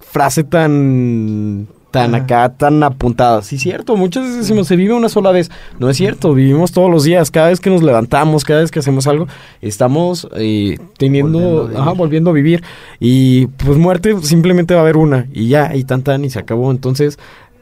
[0.00, 3.42] frase tan tan acá, tan apuntada.
[3.42, 5.50] Sí, cierto, muchas veces decimos, se vive una sola vez.
[5.78, 7.30] No es cierto, vivimos todos los días.
[7.30, 9.28] Cada vez que nos levantamos, cada vez que hacemos algo,
[9.60, 11.80] estamos eh, teniendo, Volviendo a vivir.
[11.80, 12.62] ajá, volviendo a vivir.
[12.98, 15.28] Y pues muerte simplemente va a haber una.
[15.32, 16.70] Y ya, y tan tan, y se acabó.
[16.70, 17.18] Entonces,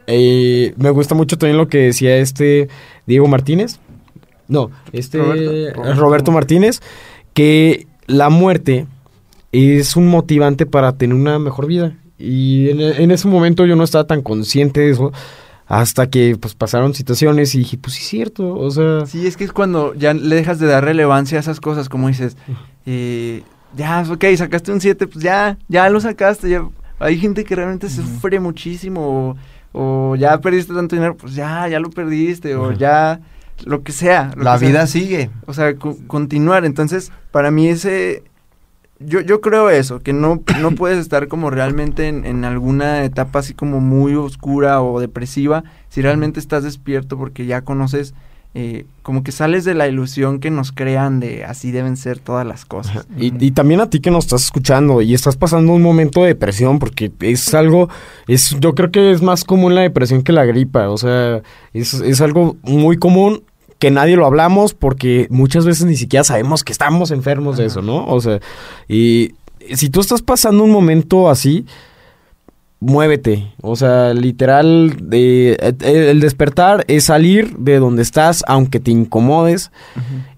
[0.07, 2.69] eh, me gusta mucho también lo que decía este
[3.05, 3.79] Diego Martínez.
[4.47, 5.51] No, este Roberto.
[5.75, 6.81] Roberto, Roberto Martínez,
[7.33, 8.85] que la muerte
[9.51, 11.97] es un motivante para tener una mejor vida.
[12.21, 15.11] Y en, en ese momento yo no estaba tan consciente de eso
[15.67, 19.37] hasta que pues pasaron situaciones y dije, pues sí es cierto, o sea, Sí, es
[19.37, 22.35] que es cuando ya le dejas de dar relevancia a esas cosas, como dices,
[22.85, 23.43] eh,
[23.77, 26.67] ya, ok, sacaste un 7, pues ya, ya lo sacaste, ya.
[26.99, 29.37] Hay gente que realmente sufre muchísimo,
[29.73, 33.21] o, o ya perdiste tanto dinero, pues ya, ya lo perdiste, o ya,
[33.63, 34.33] lo que sea.
[34.35, 34.67] lo La que sea.
[34.67, 35.29] vida sigue.
[35.47, 36.65] O sea, co- continuar.
[36.65, 38.23] Entonces, para mí ese...
[39.05, 43.39] Yo, yo creo eso, que no, no puedes estar como realmente en, en alguna etapa
[43.39, 48.13] así como muy oscura o depresiva si realmente estás despierto porque ya conoces,
[48.53, 52.45] eh, como que sales de la ilusión que nos crean de así deben ser todas
[52.45, 53.05] las cosas.
[53.17, 56.27] Y, y también a ti que nos estás escuchando y estás pasando un momento de
[56.27, 57.89] depresión, porque es algo,
[58.27, 61.41] es, yo creo que es más común la depresión que la gripa, o sea,
[61.73, 63.43] es, es algo muy común
[63.81, 67.81] que nadie lo hablamos porque muchas veces ni siquiera sabemos que estamos enfermos de eso,
[67.81, 68.05] ¿no?
[68.05, 68.39] O sea,
[68.87, 69.33] y
[69.73, 71.65] si tú estás pasando un momento así,
[72.79, 73.53] muévete.
[73.61, 79.71] O sea, literal, eh, eh, el despertar es salir de donde estás, aunque te incomodes.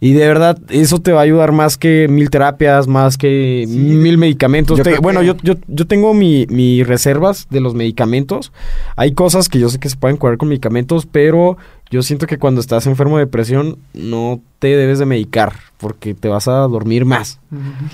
[0.02, 4.18] Y de verdad, eso te va a ayudar más que mil terapias, más que mil
[4.18, 4.78] medicamentos.
[4.78, 8.52] Yo Te- creo bueno, que- yo, yo, yo tengo mi, mi reservas de los medicamentos.
[8.98, 11.56] Hay cosas que yo sé que se pueden curar con medicamentos, pero
[11.90, 16.28] yo siento que cuando estás enfermo de depresión no te debes de medicar, porque te
[16.28, 17.40] vas a dormir más.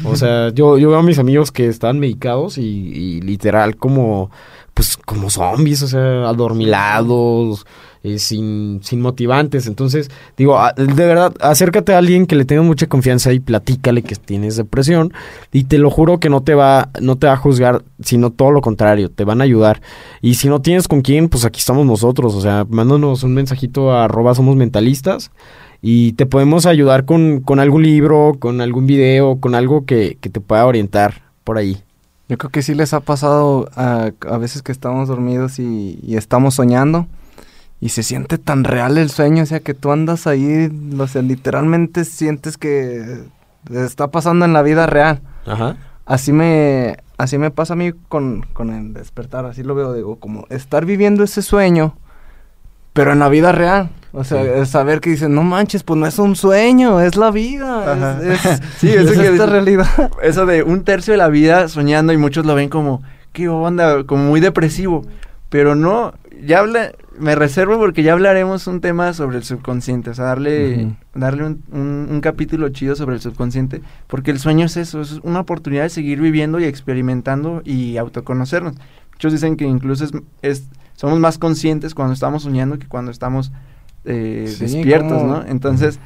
[0.06, 4.32] O sea, yo, yo veo a mis amigos que están medicados y, y literal como,
[4.74, 7.66] pues, como zombies, o sea, adormilados,
[8.02, 9.68] eh, sin, sin motivantes.
[9.68, 14.16] Entonces, digo, de verdad, acércate a alguien que le tenga mucha confianza y platícale que
[14.16, 15.12] tienes depresión
[15.52, 18.52] y te lo juro que no te va, no te va a juzgar, sino todo
[18.52, 19.82] lo contrario, te van a ayudar.
[20.22, 23.92] Y si no tienes con quién, pues aquí estamos nosotros, o sea, mándanos un mensajito
[23.92, 25.32] a arroba somos mentalistas
[25.82, 30.30] y te podemos ayudar con, con algún libro, con algún video, con algo que, que
[30.30, 31.78] te pueda orientar por ahí.
[32.30, 36.54] Yo creo que sí les ha pasado a, a veces que estamos dormidos y estamos
[36.54, 37.06] soñando
[37.82, 41.22] y se siente tan real el sueño, o sea, que tú andas ahí, o sea,
[41.22, 43.24] literalmente sientes que
[43.72, 45.22] está pasando en la vida real.
[45.46, 45.78] Ajá.
[46.06, 50.18] Así me, así me pasa a mí con, con el despertar, así lo veo, digo,
[50.18, 51.96] como estar viviendo ese sueño,
[52.94, 53.92] pero en la vida real.
[54.12, 54.50] O sea, Sí.
[54.56, 58.20] es saber que dicen, no manches, pues no es un sueño, es la vida, Ajá.
[58.24, 59.88] es, es, Sí, es eso que esta realidad.
[60.24, 64.04] Eso de un tercio de la vida soñando y muchos lo ven como, ¿qué onda?
[64.04, 65.06] Como muy depresivo.
[65.50, 66.14] Pero no,
[66.46, 70.96] ya habla, me reservo porque ya hablaremos un tema sobre el subconsciente, o sea, darle,
[71.14, 75.20] darle un, un- un capítulo chido sobre el subconsciente, porque el sueño es eso, es
[75.24, 78.76] una oportunidad de seguir viviendo y experimentando y autoconocernos.
[79.14, 83.52] Muchos dicen que incluso es, es- somos más conscientes cuando estamos soñando que cuando estamos
[84.06, 85.44] eh, Sí, despiertos, ¿no?
[85.46, 86.00] Entonces,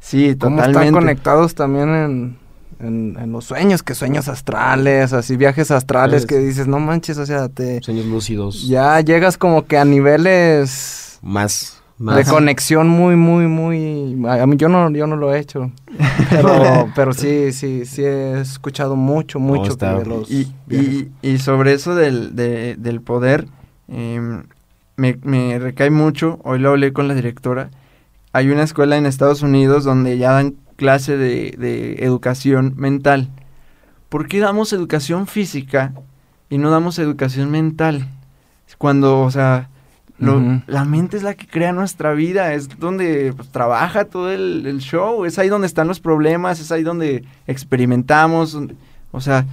[0.00, 0.86] sí, Cómo totalmente.
[0.86, 2.37] están conectados también en,
[2.80, 7.26] en, en los sueños, que sueños astrales, así viajes astrales que dices, no manches, o
[7.26, 8.66] sea, te Sueños lúcidos.
[8.68, 11.80] ya llegas como que a niveles Más.
[11.98, 12.28] de más.
[12.30, 14.16] conexión muy, muy, muy...
[14.28, 15.70] A mí yo no, yo no lo he hecho,
[16.30, 21.72] pero, pero sí, sí, sí he escuchado mucho, mucho de los Y, y, y sobre
[21.74, 23.46] eso del, de- del poder,
[23.88, 24.44] em,
[24.96, 27.70] me, me recae mucho, hoy lo hablé con la directora,
[28.32, 33.28] hay una escuela en Estados Unidos donde ya dan clase de, de educación mental.
[34.08, 35.92] ¿Por qué damos educación física
[36.48, 38.08] y no damos educación mental?
[38.78, 39.68] Cuando, o sea,
[40.18, 44.66] lo- la mente es la que crea nuestra vida, es donde pues, trabaja todo el,
[44.66, 48.56] el show, es ahí donde están los problemas, es ahí donde experimentamos,
[49.12, 49.46] o sea,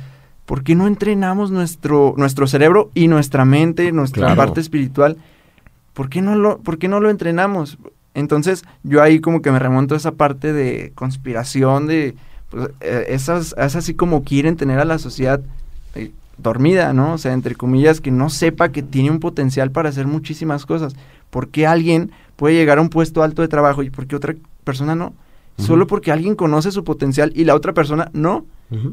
[0.45, 4.35] ¿por qué no entrenamos nuestro, nuestro cerebro y nuestra mente, nuestra Claro.
[4.37, 5.17] parte espiritual?
[5.93, 7.77] ¿Por qué, no lo, ¿Por qué no lo entrenamos?
[8.15, 12.15] Entonces, yo ahí como que me remonto a esa parte de conspiración, de
[12.49, 15.41] pues, eh, esas, es así como quieren tener a la sociedad
[15.93, 17.13] eh, dormida, ¿no?
[17.13, 20.95] O sea, entre comillas, que no sepa que tiene un potencial para hacer muchísimas cosas.
[21.29, 24.33] ¿Por qué alguien puede llegar a un puesto alto de trabajo y por qué otra
[24.63, 25.13] persona no?
[25.57, 28.45] Solo porque alguien conoce su potencial y la otra persona no.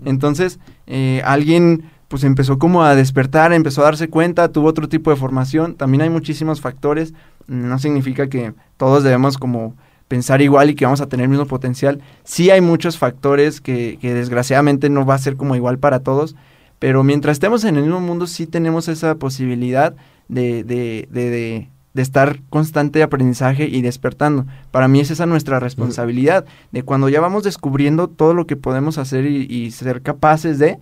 [0.04, 5.10] Entonces, eh, alguien pues empezó como a despertar, empezó a darse cuenta, tuvo otro tipo
[5.10, 5.76] de formación.
[5.76, 7.14] También hay muchísimos factores.
[7.46, 9.76] No significa que todos debemos como
[10.08, 12.00] pensar igual y que vamos a tener el mismo potencial.
[12.22, 16.36] Sí hay muchos factores que, que desgraciadamente no va a ser como igual para todos,
[16.78, 19.94] pero mientras estemos en el mismo mundo sí tenemos esa posibilidad
[20.28, 24.46] de, de, de, de, de estar constante aprendizaje y despertando.
[24.70, 28.98] Para mí es esa nuestra responsabilidad, de cuando ya vamos descubriendo todo lo que podemos
[28.98, 30.78] hacer y ser capaces de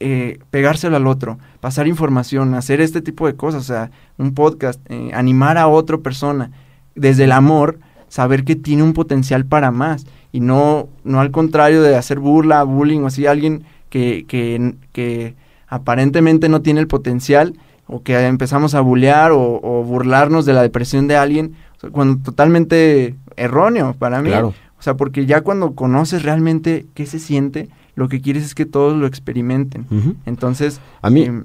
[0.00, 4.80] eh, pegárselo al otro, pasar información, hacer este tipo de cosas, o sea, un podcast,
[4.90, 6.52] eh, animar a otra persona,
[6.94, 11.82] desde el amor, saber que tiene un potencial para más y no, no al contrario
[11.82, 15.34] de hacer burla, bullying o así, alguien que, que, que
[15.66, 17.54] aparentemente no tiene el potencial
[17.86, 21.90] o que empezamos a bullear o, o burlarnos de la depresión de alguien, o sea,
[21.90, 24.28] cuando totalmente erróneo para mí.
[24.28, 24.54] Claro.
[24.78, 28.64] O sea, porque ya cuando conoces realmente qué se siente, lo que quieres es que
[28.64, 29.84] todos lo experimenten.
[30.24, 31.44] Entonces, A mí, em,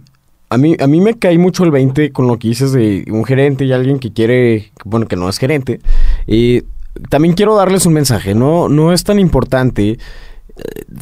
[0.50, 3.26] A mí, a mí me cae mucho el 20 con lo que dices de un
[3.26, 5.80] gerente y alguien que quiere, bueno, que no es gerente.
[6.28, 6.62] Y
[7.10, 9.98] también quiero darles un mensaje, no, no es tan importante eh,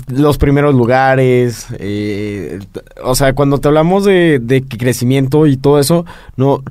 [0.08, 2.60] los primeros lugares, eh,
[3.04, 6.06] o sea, cuando te hablamos de, de crecimiento y todo eso,
[6.38, 6.64] no,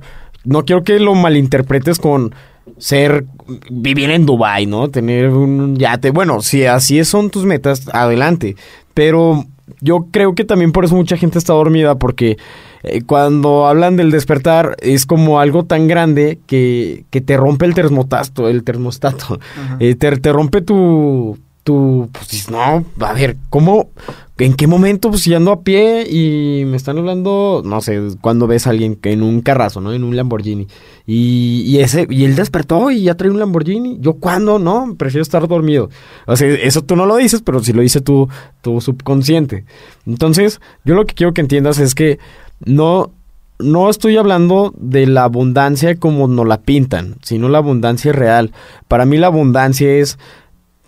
[0.45, 2.35] no quiero que lo malinterpretes con
[2.81, 3.26] ser,
[3.70, 4.89] vivir en Dubai, ¿no?
[4.89, 8.57] Tener un yate, bueno, si así son tus metas, adelante,
[8.95, 9.45] pero
[9.81, 12.39] yo creo que también por eso mucha gente está dormida porque
[12.83, 17.74] eh, cuando hablan del despertar es como algo tan grande que, que te rompe el
[17.74, 19.39] termostato, el termostato.
[19.78, 23.90] Eh, te, te rompe tu, tú pues dices, no, a ver, ¿cómo?
[24.38, 25.11] ¿En qué momento?
[25.11, 28.96] Pues si ando a pie y me están hablando, no sé, cuando ves a alguien
[28.96, 29.92] que en un carrazo, ¿no?
[29.92, 30.66] En un Lamborghini.
[31.06, 33.98] Y, y ese, y él despertó y ya trae un Lamborghini.
[34.00, 34.58] Yo, ¿cuándo?
[34.58, 35.90] No, prefiero estar dormido.
[36.26, 38.28] O sea, eso tú no lo dices, pero si lo dice tu,
[38.62, 39.66] tu subconsciente.
[40.06, 42.18] Entonces, yo lo que quiero que entiendas es que
[42.64, 43.11] no,
[43.58, 48.52] no estoy hablando de la abundancia como nos la pintan, sino la abundancia real.
[48.88, 50.18] Para mí la abundancia es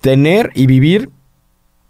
[0.02, 1.08] tener y vivir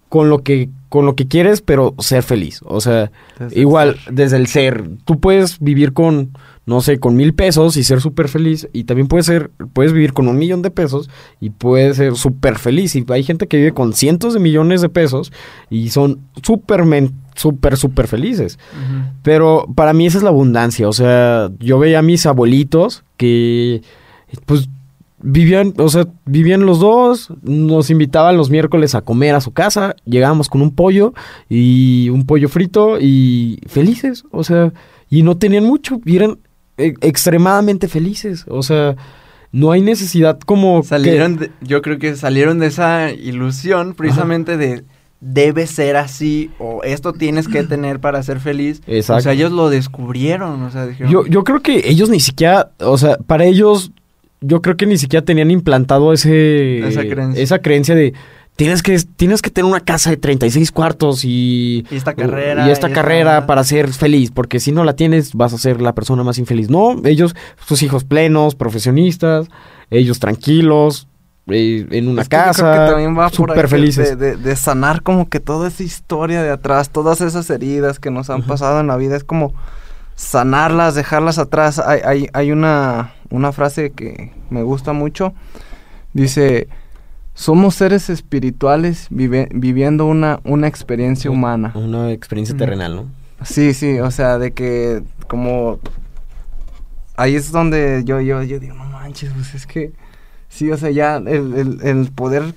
[0.08, 2.60] con lo que con lo que quieres, pero ser feliz.
[2.66, 4.90] O sea, Desde el igual desde el ser.
[5.06, 6.36] Tú puedes vivir con,
[6.66, 8.68] no sé, con mil pesos y ser súper feliz.
[8.74, 11.08] Y también puedes ser, puedes vivir con un millón de pesos
[11.40, 12.94] y puedes ser súper feliz.
[12.94, 15.32] Y hay gente que vive con cientos de millones de pesos
[15.70, 16.84] y son súper,
[17.36, 18.58] súper, súper felices.
[19.22, 20.90] Pero para mí esa es la abundancia.
[20.90, 23.80] O sea, yo veía a mis abuelitos que,
[24.44, 24.68] pues,
[25.22, 29.94] vivían, o sea, vivían los dos, nos invitaban los miércoles a comer a su casa,
[30.04, 31.14] llegábamos con un pollo
[31.48, 34.72] y un pollo frito y felices, o sea,
[35.08, 36.38] y no tenían mucho, y eran
[36.78, 38.96] eh, extremadamente felices, o sea,
[39.52, 44.56] no hay necesidad como que- Salieron, de- yo creo que salieron de esa ilusión precisamente
[44.56, 44.84] de
[45.20, 48.82] debe ser así o esto tienes que tener para ser feliz.
[48.88, 49.18] Exacto.
[49.18, 52.72] O sea, ellos lo descubrieron, o sea, dijeron, Yo, yo creo que ellos ni siquiera,
[52.80, 53.92] o sea, para ellos,
[54.42, 57.42] yo creo que ni siquiera tenían implantado ese, Esa creencia.
[57.42, 58.12] esa creencia de
[58.54, 62.70] tienes que, tienes que tener una casa de 36 cuartos y, Y esta carrera, y
[62.70, 65.80] esta y esta- carrera para ser feliz, porque si no la tienes vas a ser
[65.80, 66.68] la persona más infeliz.
[66.68, 67.34] No, ellos,
[67.66, 69.48] sus hijos plenos, profesionistas,
[69.90, 71.08] ellos tranquilos,
[71.48, 74.18] eh, en una Es que yo casa, creo que también va por ahí súper felices.
[74.18, 78.10] De, de- de sanar como que toda esa historia de atrás, todas esas heridas que
[78.10, 79.54] nos han pasado en la vida, es como
[80.14, 81.78] sanarlas, dejarlas atrás.
[81.78, 85.32] Hay, hay, hay una, una frase que me gusta mucho.
[86.12, 86.68] Dice,
[87.34, 91.72] somos seres espirituales vive- viviendo una, una experiencia humana.
[91.74, 93.06] Una experiencia terrenal, ¿no?
[93.44, 95.80] Sí, sí, o sea, de que como
[97.16, 99.92] ahí es donde yo, yo, yo digo, no manches, pues es que
[100.48, 102.54] sí, o sea, ya el, el, el poder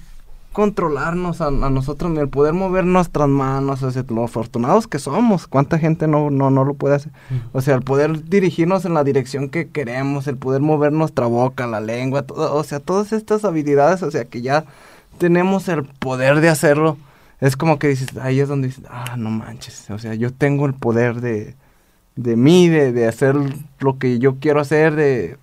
[0.56, 5.47] controlarnos a, a nosotros, el poder mover nuestras manos, o sea, lo afortunados que somos,
[5.47, 7.12] cuánta gente no, no, no lo puede hacer,
[7.51, 11.68] o sea, el poder dirigirnos en la dirección que queremos, el poder mover nuestra boca,
[11.68, 14.64] la lengua, todo, o sea, todas estas habilidades, o sea, que ya
[15.18, 16.95] tenemos el poder de hacerlo,
[17.41, 20.68] es como que dices, ahí es donde dices, ah, no manches, o sea, yo tengo
[20.68, 21.53] el poder de,
[22.16, 23.36] de mí, de, de hacer
[23.80, 25.38] lo que yo quiero hacer, de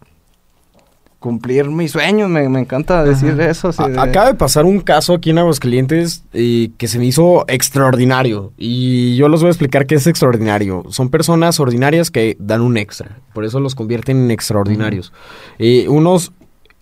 [1.22, 3.48] cumplir mis sueños, me, me encanta decir Ajá.
[3.48, 3.70] eso.
[3.72, 8.52] de- Acaba de pasar un caso aquí en Aguascalientes eh, que se me hizo extraordinario.
[8.58, 10.82] Y yo les voy a explicar qué es extraordinario.
[10.90, 13.16] Son personas ordinarias que dan un extra.
[13.32, 15.12] Por eso los convierten en extraordinarios.
[15.58, 16.32] Eh, unos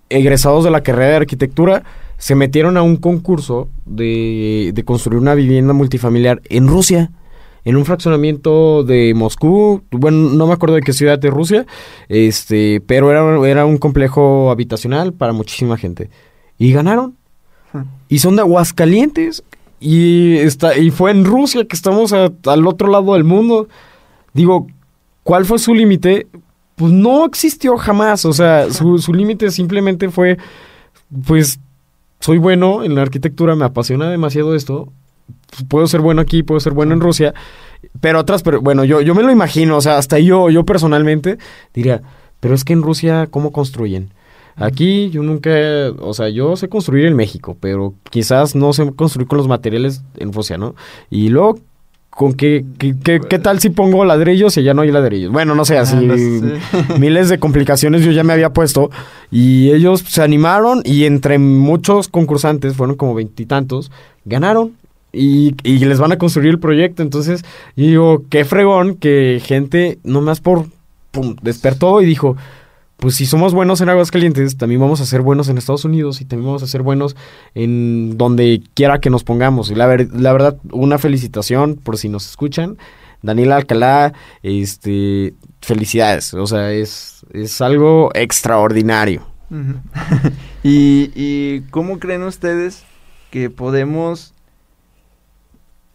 [0.09, 1.85] egresados de la carrera de arquitectura
[2.19, 7.13] se metieron a un concurso de, de construir una vivienda multifamiliar en Rusia.
[7.65, 11.67] En un fraccionamiento de Moscú, bueno, no me acuerdo de qué ciudad de Rusia,
[12.09, 16.09] este, pero era, era un complejo habitacional para muchísima gente.
[16.59, 17.17] Y ganaron.
[18.09, 19.43] Y son de Aguascalientes.
[19.79, 23.69] Y, está, y fue en Rusia que estamos a- al otro lado del mundo.
[24.35, 24.67] Digo,
[25.23, 26.27] ¿cuál fue su límite?
[26.77, 28.25] Pues no existió jamás.
[28.25, 30.37] O sea, su, su límite simplemente fue,
[31.27, 31.61] pues,
[32.21, 34.93] soy bueno en la arquitectura, me apasiona demasiado esto.
[35.69, 37.35] Puedo ser bueno aquí, puedo ser bueno en Rusia.
[38.01, 41.39] Pero otras, pero bueno, yo, yo me lo imagino, o sea, hasta yo, yo personalmente
[41.75, 42.03] diría,
[42.39, 44.11] pero es que en Rusia, ¿cómo construyen?
[44.57, 45.51] Aquí yo nunca,
[46.01, 50.03] o sea, yo sé construir en México, pero quizás no sé construir con los materiales
[50.19, 50.75] en Rusia, ¿no?
[51.09, 51.59] Y luego,
[52.11, 55.33] ¿con qué, qué, qué- qué tal si pongo ladrillos y ya no hay ladrillos?
[55.33, 56.59] Bueno, no sé, así Ah, no sé.
[56.99, 58.91] miles de complicaciones yo ya me había puesto
[59.31, 63.91] y ellos se animaron y entre muchos concursantes, fueron como veintitantos,
[64.27, 64.73] ganaron.
[65.13, 67.03] Y, y les van a construir el proyecto.
[67.03, 67.43] Entonces,
[67.77, 70.67] yo digo, qué fregón que gente, nomás por,
[71.11, 72.37] pum, despertó y dijo,
[72.97, 76.27] pues si somos buenos en Aguascalientes, también vamos a ser buenos en Estados Unidos y
[76.27, 77.17] también vamos a ser buenos
[77.55, 79.71] en donde quiera que nos pongamos.
[79.71, 82.77] Y la, ver- la verdad, una felicitación por si nos escuchan.
[83.23, 86.33] Daniela Alcalá, este, felicidades.
[86.35, 89.23] O sea, es, es algo extraordinario.
[90.63, 92.85] ¿Y cómo creen ustedes
[93.31, 94.35] que podemos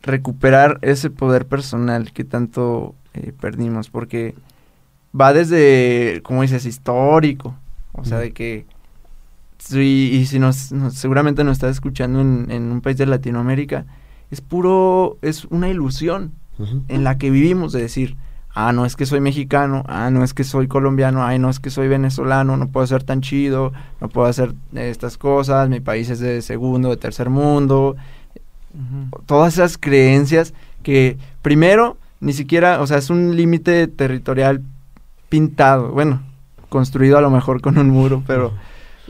[0.05, 3.89] recuperar ese poder personal que tanto eh, perdimos?
[3.89, 4.35] Porque
[5.19, 7.55] va desde, como dices, histórico.
[7.93, 8.65] O sea, de que...
[9.73, 13.85] Y si nos, nos- seguramente nos está escuchando en, en un país de Latinoamérica,
[14.29, 16.33] es puro, es una ilusión
[16.87, 18.15] en la que vivimos de decir,
[18.53, 21.59] ah, no es que soy mexicano, ah, no es que soy colombiano, ay, no es
[21.59, 26.09] que soy venezolano, no puedo ser tan chido, no puedo hacer estas cosas, mi país
[26.11, 27.95] es de segundo, de tercer mundo.
[29.26, 30.53] Todas esas creencias
[30.84, 34.63] que primero ni siquiera, o es un límite territorial
[35.30, 36.23] pintado, bueno,
[36.69, 38.53] construido a lo mejor con un muro, pero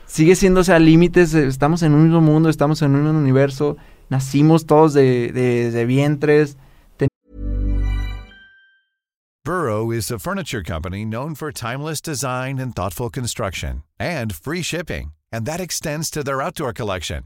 [0.05, 3.78] sigue siendo, o límites, estamos en un mismo mundo, estamos en un universo,
[4.09, 6.57] nacimos todos de, de, de vientres.
[9.45, 15.11] Burrow is a furniture company known for timeless design and thoughtful construction, and free shipping,
[15.32, 17.26] and that extends to their outdoor collection.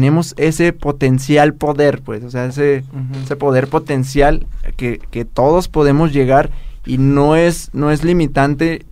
[0.00, 2.84] Tenemos ese potencial poder, pues, o sea, ese,
[3.22, 4.46] ese poder potencial
[4.78, 6.48] que, que, todos podemos llegar
[6.86, 8.86] y no es, no es limitante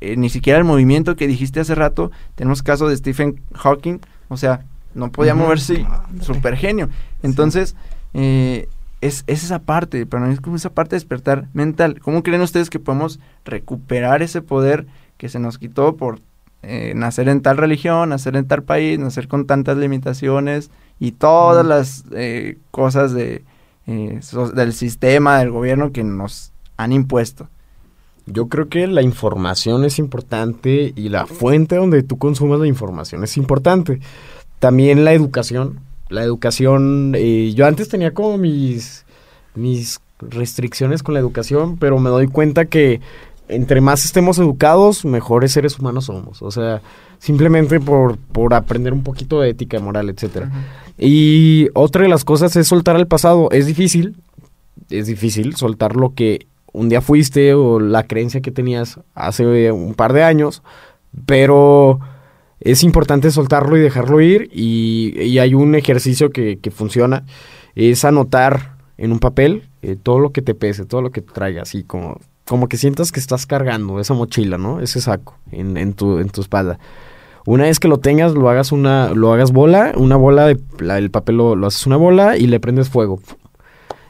[0.00, 2.10] eh, ni siquiera el movimiento que dijiste hace rato.
[2.34, 3.98] Tenemos caso de Stephen Hawking,
[4.28, 5.84] o sea, no podía moverse,
[6.22, 6.88] super genio.
[7.22, 7.76] Entonces,
[8.14, 8.66] eh,
[9.02, 12.00] es, es, esa parte, pero es como esa parte de despertar mental.
[12.00, 14.86] ¿Cómo creen ustedes que podemos recuperar ese poder
[15.18, 16.20] que se nos quitó por
[16.66, 21.64] eh, nacer en tal religión, nacer en tal país, nacer con tantas limitaciones y todas
[21.64, 23.44] las eh, cosas de,
[23.86, 24.20] eh,
[24.54, 27.48] del sistema, del gobierno que nos han impuesto?
[28.26, 33.22] Yo creo que la información es importante y la fuente donde tú consumas la información
[33.22, 34.00] es importante.
[34.58, 35.80] También la educación.
[36.08, 39.04] La educación, yo antes tenía como mis,
[39.54, 43.00] mis restricciones con la educación, pero me doy cuenta que
[43.48, 46.42] entre más estemos educados, mejores seres humanos somos.
[46.42, 46.82] O sea,
[47.18, 50.50] simplemente por, por aprender un poquito de ética, moral, etcétera.
[50.98, 53.48] Y otra de las cosas es soltar al pasado.
[53.50, 54.16] Es difícil,
[54.90, 59.94] es difícil soltar lo que un día fuiste o la creencia que tenías hace un
[59.94, 60.62] par de años,
[61.24, 62.00] pero
[62.60, 67.24] es importante soltarlo y dejarlo ir y, hay un ejercicio que, funciona,
[67.74, 71.68] es anotar en un papel eh, todo lo que te pese, todo lo que traigas,
[71.68, 74.80] así como, como que sientas que estás cargando esa mochila, ¿no?
[74.80, 76.78] Ese saco en, en, tu, en tu espalda.
[77.46, 81.10] Una vez que lo tengas, lo hagas una, lo hagas bola, una bola de el
[81.10, 83.20] papel lo, haces una bola y le prendes fuego.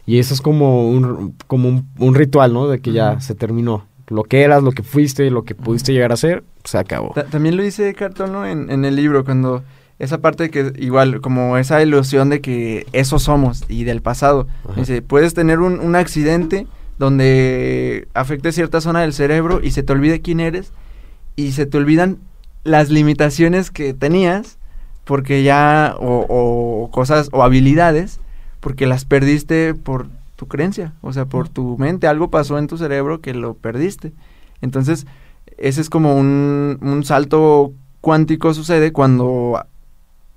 [0.07, 2.69] Y eso es como un, como un, ritual, ¿no?
[2.69, 3.87] De que ya se terminó.
[4.09, 7.15] Lo que eras, lo que fuiste, lo que pudiste llegar a ser, se acabó.
[7.31, 8.47] también lo dice Cartón ¿no?
[8.47, 9.63] en, en el libro, cuando
[9.99, 14.47] esa parte que igual, como esa ilusión de que eso somos y del pasado.
[14.77, 16.67] Dice, puedes tener un, un, accidente
[16.99, 20.73] donde afecte cierta zona del cerebro y se te olvide quién eres
[21.37, 22.19] y se te olvidan
[22.63, 24.59] las limitaciones que tenías
[25.05, 28.21] porque ya, o, o cosas, o habilidades,
[28.61, 32.79] porque las perdiste por tu creencia, o sea, por tu mente, algo pasó en tu
[32.79, 34.13] cerebro que lo perdiste.
[34.63, 35.07] Entonces,
[35.59, 39.63] ese es como un, un salto cuántico sucede cuando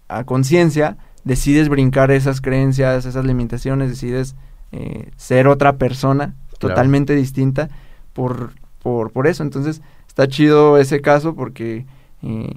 [0.08, 4.36] a, conciencia decides brincar esas creencias, esas limitaciones, decides
[4.72, 7.70] eh, ser otra persona totalmente distinta
[8.14, 8.52] por,
[8.82, 9.44] por, por, eso.
[9.44, 11.86] Entonces está chido ese caso porque
[12.24, 12.54] eh,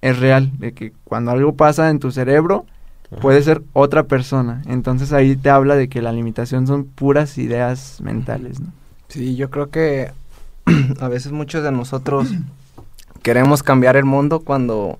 [0.00, 2.66] es real, de que cuando algo pasa en tu cerebro
[3.20, 4.62] puede ser otra persona.
[4.66, 8.60] Entonces ahí te habla de que la limitación son puras ideas mentales.
[8.60, 8.72] ¿no?
[9.08, 10.12] Sí, yo creo que
[11.00, 12.28] a veces muchos de nosotros
[13.22, 14.98] queremos cambiar el mundo cuando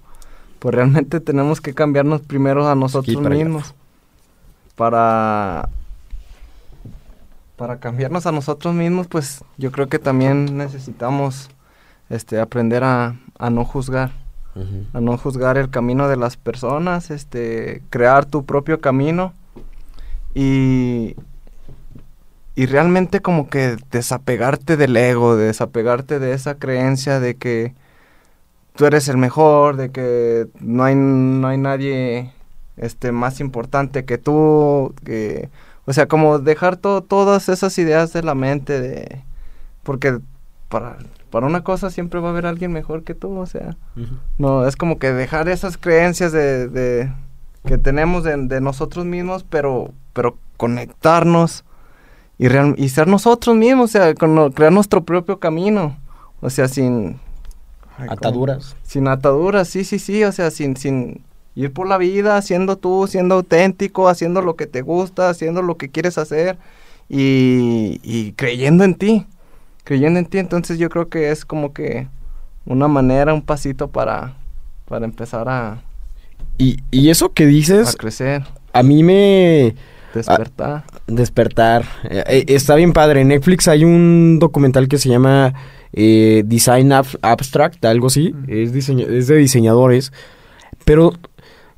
[0.59, 3.75] pues realmente tenemos que cambiarnos primero a nosotros mismos
[4.77, 5.69] para
[7.57, 11.51] para cambiarnos a nosotros mismos pues yo creo que también necesitamos
[12.11, 14.13] este aprender a, a no juzgar.
[14.93, 19.33] A no juzgar el camino de las personas este crear tu propio camino.
[20.33, 21.17] Y
[22.57, 27.75] y realmente como que desapegarte del ego, desapegarte de esa creencia de que
[28.77, 32.33] tú eres el mejor, de que no hay, no hay nadie
[32.77, 35.49] este, más importante que tú, que,
[35.87, 39.23] o sea, como dejar todas esas ideas de la mente, de,
[39.83, 40.19] porque
[40.69, 40.97] para,
[41.31, 43.77] para una cosa siempre va a haber alguien mejor que tú, o sea,
[44.39, 47.13] no, es como que dejar esas creencias de, de
[47.67, 51.65] que tenemos de, de nosotros mismos, pero, pero conectarnos
[52.39, 55.97] y, y ser nosotros mismos, o sea, crear nuestro propio camino,
[56.41, 57.21] o sea, sin...
[57.97, 58.77] ataduras.
[58.83, 61.23] Sin ataduras, sí, sí, sí, o sea, sin, sin
[61.55, 65.77] ir por la vida siendo tú, siendo auténtico, haciendo lo que te gusta, haciendo lo
[65.77, 66.57] que quieres hacer
[67.09, 69.27] y, y creyendo en ti,
[69.85, 72.09] creyendo en ti, entonces yo creo que es como que
[72.67, 74.37] una manera, un pasito para,
[74.87, 75.83] para empezar a,
[76.59, 78.43] Y, y eso que a dices, crecer,
[78.73, 79.75] a mí me...
[80.15, 80.85] despertar.
[81.07, 81.85] Despertar.
[82.05, 83.21] Eh, eh, está bien padre.
[83.21, 85.53] En Netflix hay un documental que se llama
[85.93, 88.35] eh, Design Ab- Abstract, algo así.
[88.49, 90.13] es, diseña- es de diseñadores.
[90.85, 91.13] Pero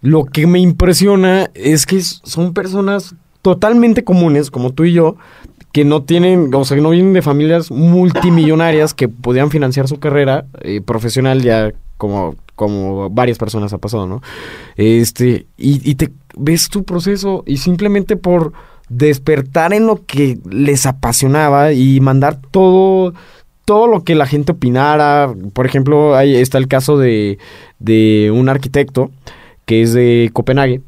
[0.03, 5.17] lo que me impresiona es que son personas totalmente comunes, como tú y yo,
[5.73, 9.99] que no tienen, o sea, que no vienen de familias multimillonarias que podían financiar su
[9.99, 14.23] carrera eh, profesional ya como, como varias personas ha pasado, ¿no?
[14.77, 18.53] Este, y, y te ves tu proceso y simplemente por
[18.89, 23.13] despertar en lo que les apasionaba y mandar todo
[23.67, 25.35] todo lo que la gente opinara.
[25.53, 27.39] Por ejemplo, ahí está el caso de,
[27.81, 29.11] de un arquitecto
[29.67, 30.81] que es de Copenhague.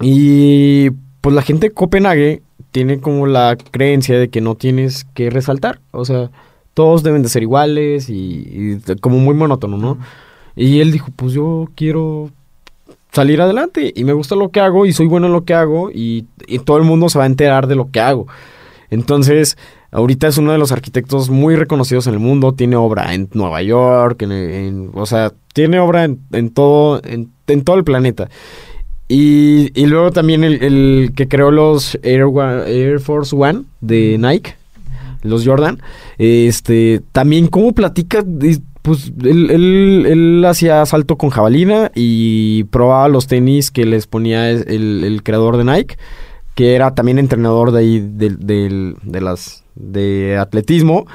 [0.00, 0.90] Y
[1.20, 5.80] pues la gente de Copenhague tiene como la creencia de que no tienes que resaltar.
[5.90, 6.30] O sea,
[6.74, 9.98] todos deben de ser iguales y, y como muy monótono, ¿no?
[10.54, 12.30] Y él dijo, pues yo quiero
[13.12, 15.90] salir adelante y me gusta lo que hago y soy bueno en lo que hago
[15.90, 18.26] y, y todo el mundo se va a enterar de lo que hago.
[18.90, 19.56] Entonces,
[19.90, 23.62] ahorita es uno de los arquitectos muy reconocidos en el mundo, tiene obra en Nueva
[23.62, 28.28] York, en, en- o sea, tiene obra en, en todo, en, en todo el planeta.
[29.08, 34.54] Y, y luego también el, que creó los Air, Force One de Nike,
[35.22, 35.80] los Jordan,
[36.18, 43.26] este, también cómo platica, de- pues él, él- hacía salto con jabalina y probaba los
[43.26, 45.96] tenis que les ponía el, creador de Nike,
[46.54, 48.38] que era también entrenador de ahí del-
[49.02, 51.06] de las de atletismo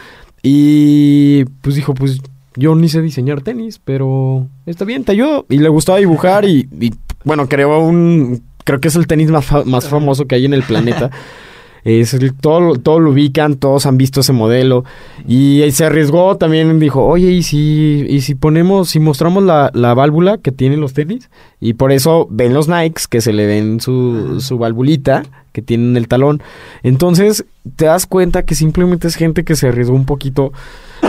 [0.42, 2.20] y pues dijo pues
[2.56, 6.68] yo ni sé diseñar tenis pero está bien te ayudo y le gustaba dibujar y,
[6.80, 6.92] y,
[7.24, 10.54] bueno creó un creo que es el tenis más, fa- más famoso que hay en
[10.54, 11.10] el planeta
[11.86, 14.86] es el- todo, lo- todo lo ubican, todos han visto ese modelo.
[15.28, 19.94] Y se arriesgó también, dijo, oye, ¿y si, y si ponemos, si mostramos la, la
[19.94, 21.30] válvula que tienen los tenis?
[21.60, 25.98] Y por eso ven los Nikes, que se le ven su, su valvulita que tienen
[25.98, 26.42] el talón.
[26.84, 27.44] Entonces,
[27.76, 30.54] te das cuenta que simplemente es gente que se arriesgó un poquito.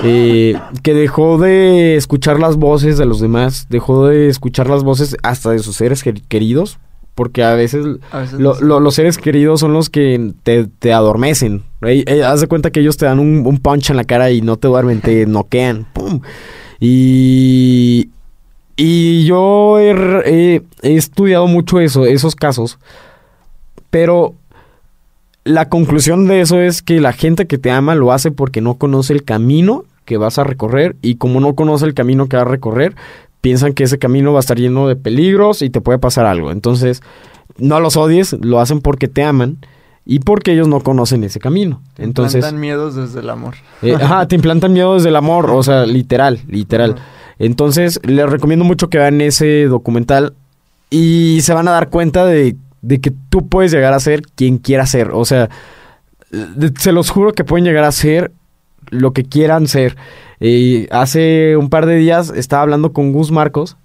[0.03, 5.17] Eh, que dejó de escuchar las voces de los demás, dejó de escuchar las voces
[5.23, 6.79] hasta de sus seres quer- queridos,
[7.15, 10.67] porque a veces A veces lo- no- lo- los seres queridos son los que te,
[10.67, 11.63] te adormecen.
[12.27, 14.57] Haz de cuenta que ellos te dan un, un punch en la cara y no
[14.57, 15.87] te duermen, te noquean.
[15.93, 16.21] ¡Pum!
[16.81, 18.11] Y,
[18.77, 19.91] y yo he,
[20.27, 22.79] he- he estudiado mucho eso, esos casos.
[23.91, 24.35] Pero
[25.45, 28.75] la conclusión de eso es que la gente que te ama lo hace porque no
[28.75, 30.97] conoce el camino que vas a recorrer.
[31.03, 32.95] Y como no conoce el camino que va a recorrer,
[33.41, 36.51] piensan que ese camino va a estar lleno de peligros y te puede pasar algo.
[36.51, 37.03] Entonces,
[37.59, 39.59] no los odies, lo hacen porque te aman
[40.07, 41.81] y porque ellos no conocen ese camino.
[41.99, 43.55] Entonces, Plantan miedos desde el amor.
[43.83, 46.97] eh, ajá, te implantan miedo desde el amor, o sea, literal, literal.
[47.39, 50.35] Entonces, les recomiendo mucho que vean ese documental
[50.91, 54.59] y se van a dar cuenta de, de que tú puedes llegar a ser quien
[54.59, 55.11] quieras ser.
[55.13, 55.49] O sea,
[56.79, 58.31] se los juro que pueden llegar a ser
[58.91, 59.97] lo que quieran ser.
[60.41, 63.77] Eh, hace un par de días estaba hablando con Gus Marcos,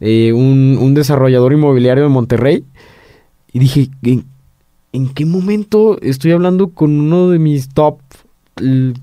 [0.00, 2.64] eh, un, un desarrollador inmobiliario de Monterrey,
[3.52, 4.24] y dije, ¿en,
[4.92, 7.98] en qué momento estoy hablando con uno de mis top,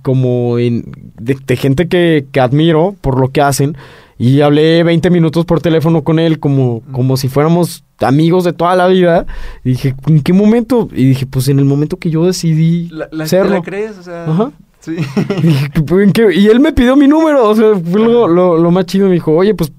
[0.04, 3.76] como en, de, de gente que, que admiro por lo que hacen?
[4.24, 8.76] Y hablé 20 minutos por teléfono con él como, como si fuéramos amigos de toda
[8.76, 9.26] la vida.
[9.63, 10.88] Y dije, ¿en qué momento?
[10.93, 13.55] Y dije, pues en el momento que yo decidí La, la, ¿te serlo.
[13.55, 13.97] la crees?
[13.97, 14.51] O sea, Ajá.
[14.80, 14.95] sí.
[16.36, 19.07] Y él me pidió mi número, o sea, fue lo, lo- lo más chido.
[19.07, 19.72] Me dijo, oye, pues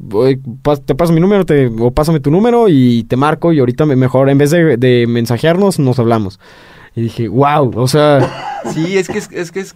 [0.84, 3.52] te paso mi número, te, o pásame tu número y te marco.
[3.52, 6.40] Y ahorita me- mejor, en vez de, de mensajearnos, nos hablamos.
[6.94, 8.28] Y dije, wow, o sea,
[8.74, 9.74] Sí, es que es, es que es-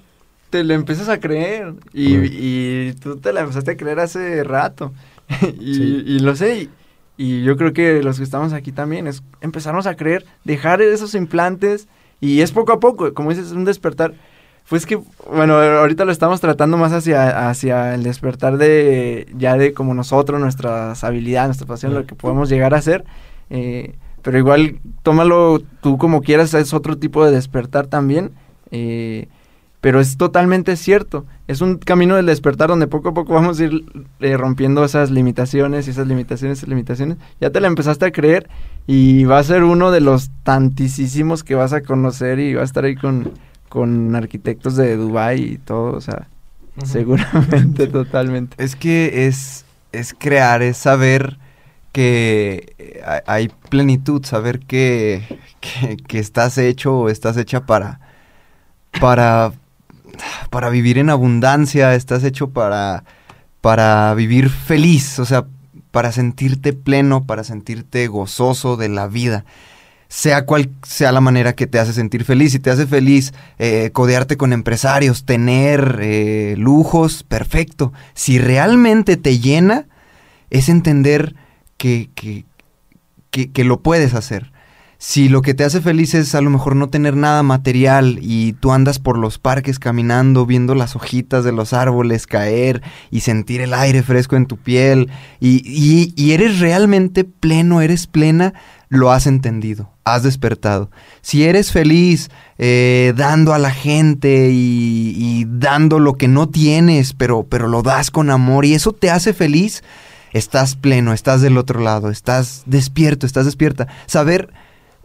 [0.50, 4.92] te lo empiezas a creer y, y tú te la empezaste a creer hace rato
[5.60, 6.04] y, Sí.
[6.06, 6.70] y lo sé y,
[7.16, 11.14] y yo creo que los que estamos aquí también es empezarnos a creer, dejar esos
[11.14, 11.88] implantes
[12.20, 14.14] y es poco a poco, como dices, un despertar.
[14.68, 14.98] Pues que,
[15.30, 20.40] bueno, ahorita lo estamos tratando más hacia, hacia el despertar de, ya de como nosotros,
[20.40, 23.04] nuestras habilidades, nuestra pasión, lo que podemos llegar a hacer.
[23.50, 28.32] eh, pero igual, tómalo tú como quieras, es otro tipo de despertar también.
[28.72, 29.28] eh,
[29.80, 31.26] pero es totalmente cierto.
[31.46, 33.84] Es un camino del despertar donde poco a poco vamos a ir
[34.20, 37.18] eh, rompiendo esas limitaciones y esas limitaciones, esas limitaciones.
[37.40, 38.48] Ya te la empezaste a creer
[38.86, 42.64] y va a ser uno de los tantísimos que vas a conocer y va a
[42.64, 43.32] estar ahí con,
[43.68, 46.28] con arquitectos de Dubai y todo, o sea,
[46.84, 48.56] seguramente, totalmente.
[48.62, 51.38] Es que es, es crear, es saber
[51.92, 55.22] que eh, hay- hay plenitud, saber que,
[55.60, 58.00] que, que estás hecho o estás hecha para,
[59.00, 59.52] para,
[60.50, 63.04] para vivir en abundancia, estás hecho para,
[63.60, 65.18] para vivir feliz.
[65.18, 65.46] O sea,
[65.90, 69.44] para sentirte pleno, para sentirte gozoso de la vida.
[70.08, 72.52] Sea cual sea la manera que te hace sentir feliz.
[72.52, 77.92] Si te hace feliz eh, codearte con empresarios, tener eh, lujos, perfecto.
[78.14, 79.86] Si realmente te llena,
[80.50, 81.34] es entender
[81.76, 82.44] que, que,
[83.30, 84.52] que, que lo puedes hacer
[84.98, 88.54] si lo que te hace feliz es a lo mejor no tener nada material y
[88.54, 93.60] tú andas por los parques caminando, viendo las hojitas de los árboles caer y sentir
[93.60, 95.62] el aire fresco en tu piel y,
[96.16, 98.54] y, eres realmente pleno, eres plena,
[98.88, 100.90] lo has entendido, has despertado.
[101.20, 107.12] Si eres feliz eh, dando a la gente y, y, dando lo que no tienes,
[107.12, 109.84] pero, pero lo das con amor y eso te hace feliz,
[110.32, 113.88] estás pleno, estás del otro lado, estás despierto, estás despierta.
[114.06, 114.50] Saber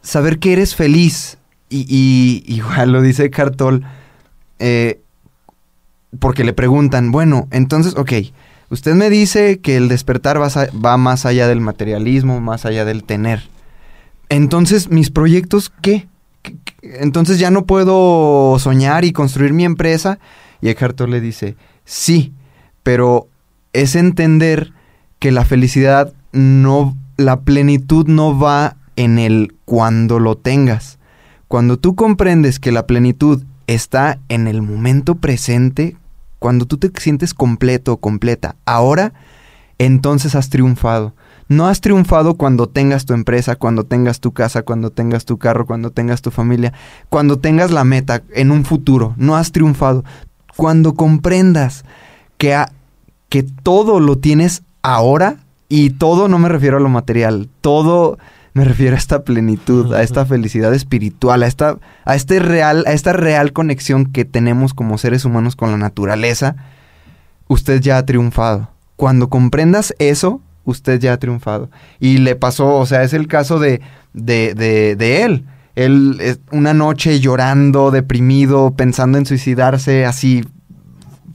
[0.01, 1.37] saber que eres feliz.
[1.69, 3.83] Y, igual lo dice Cartol,
[4.59, 5.01] eh,
[6.19, 8.13] porque le preguntan, bueno, entonces, ok,
[8.69, 13.03] usted me dice que el despertar va, va más allá del materialismo, más allá del
[13.03, 13.49] tener.
[14.29, 16.07] Entonces, ¿mis proyectos qué?
[16.81, 20.19] Entonces ya no puedo soñar y construir mi empresa.
[20.61, 22.33] Y Eckhart Tolle le dice, sí,
[22.83, 23.27] pero
[23.73, 24.73] es entender
[25.19, 30.99] que la felicidad no, la plenitud no va en el cuando lo tengas.
[31.47, 35.97] Cuando tú comprendes que la plenitud está en el momento presente,
[36.37, 39.13] cuando tú te sientes completo o completa, ahora,
[39.79, 41.15] entonces has triunfado.
[41.47, 45.65] No has triunfado cuando tengas tu empresa, cuando tengas tu casa, cuando tengas tu carro,
[45.65, 46.71] cuando tengas tu familia,
[47.09, 49.15] cuando tengas la meta en un futuro.
[49.17, 50.05] No has triunfado.
[50.55, 51.85] Cuando comprendas
[52.37, 52.55] que,
[53.29, 55.39] que todo lo tienes ahora,
[55.71, 58.19] y todo no me refiero a lo material, todo
[58.53, 62.91] me refiero a esta plenitud, a esta felicidad espiritual, a esta, a este real, a
[62.91, 66.57] esta real conexión que tenemos como seres humanos con la naturaleza,
[67.47, 68.69] usted ya ha triunfado.
[68.97, 71.69] Cuando comprendas eso, usted ya ha triunfado.
[71.99, 73.81] Y le pasó, o sea, es el caso de,
[74.13, 75.45] de, de, de él.
[75.75, 80.45] Él, una noche llorando, deprimido, pensando en suicidarse, así,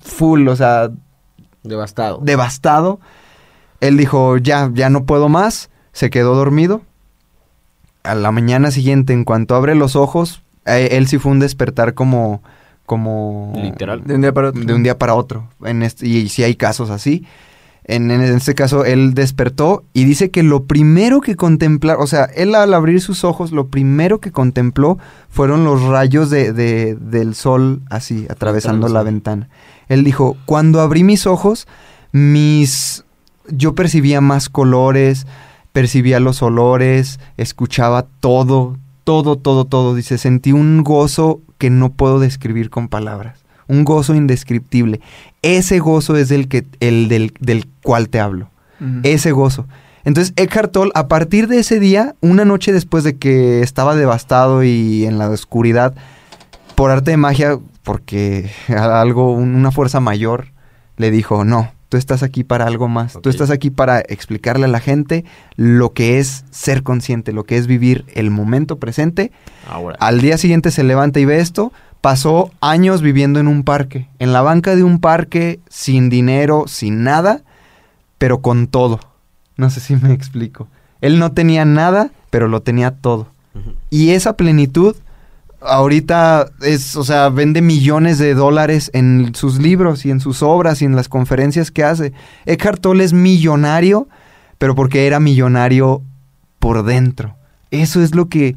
[0.01, 0.91] full, o sea...
[1.62, 2.21] Devastado.
[2.23, 3.01] Devastado.
[3.81, 5.71] Él dijo, ya, ya no puedo más.
[5.93, 6.83] Se quedó dormido
[8.07, 11.95] a la mañana siguiente, en cuanto abre los ojos, eh, él sí fue un despertar
[11.95, 12.43] como...
[12.85, 14.03] como Literal.
[14.05, 14.65] De un día para otro.
[14.65, 15.49] De un día para otro.
[15.65, 17.25] En este, y, sí hay casos así.
[17.85, 22.25] En, en, este caso, él despertó y dice que lo primero que contemplar, o sea,
[22.25, 24.99] él al abrir sus ojos, lo primero que contempló
[25.29, 29.49] fueron los rayos de, de, del sol así, atravesando la ventana.
[29.89, 31.69] Él dijo, cuando abrí mis ojos,
[32.13, 33.05] mis...
[33.49, 35.25] Yo percibía más colores,
[35.77, 39.95] percibía los olores, escuchaba todo, todo, todo, todo.
[39.95, 43.41] Dice, sentí un gozo que no puedo describir con palabras.
[43.68, 45.03] Un gozo indescriptible.
[45.43, 48.49] Ese gozo es el, que, el del, del cual te hablo.
[49.03, 49.66] Ese gozo.
[50.05, 54.64] Entonces, Eckhart Tolle, a partir de ese día, una noche después de que estaba devastado
[54.64, 55.95] y en la oscuridad,
[56.74, 60.47] por arte de magia, porque algo, una fuerza mayor,
[60.97, 63.18] le dijo, no, Tú estás aquí para algo más.
[63.22, 65.24] Tú estás aquí para explicarle a la gente
[65.55, 69.30] lo que es ser consciente, lo que es vivir el momento presente.
[69.68, 69.97] Ahora.
[70.01, 71.72] Al día siguiente se levanta y ve esto.
[72.01, 77.05] Pasó años viviendo en un parque, en la banca de un parque, sin dinero, sin
[77.05, 77.43] nada,
[78.18, 79.01] pero con todo.
[79.57, 80.68] No sé si me explico.
[81.01, 83.28] Él no tenía nada, pero lo tenía todo.
[83.91, 84.97] Y esa plenitud
[85.61, 90.83] ahorita es, o sea, vende millones de dólares en sus libros y en sus obras
[90.83, 92.13] y en las conferencias que hace.
[92.45, 94.09] Eckhart Tolle es millonario,
[94.59, 96.03] pero porque era millonario
[96.59, 97.37] por dentro.
[97.71, 98.57] Eso es lo que,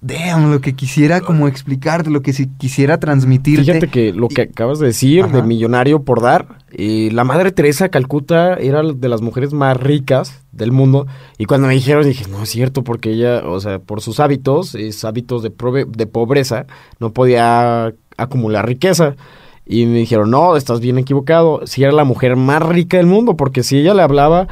[0.00, 3.64] damn, lo que quisiera como explicarte, lo que si quisiera transmitirte.
[3.64, 7.88] Fíjate que lo que acabas de decir de millonario por dar, eh, la Madre Teresa
[7.88, 12.42] Calcuta era de las mujeres más ricas del mundo y cuando me dijeron dije, no
[12.42, 15.52] es cierto porque ella, o sea, por sus hábitos, es hábitos de,
[15.88, 16.66] de pobreza,
[17.00, 19.16] no podía acumular riqueza.
[19.70, 21.66] Y me dijeron, no, estás bien equivocado.
[21.66, 24.48] Si era la mujer más rica del mundo, porque si ella le hablaba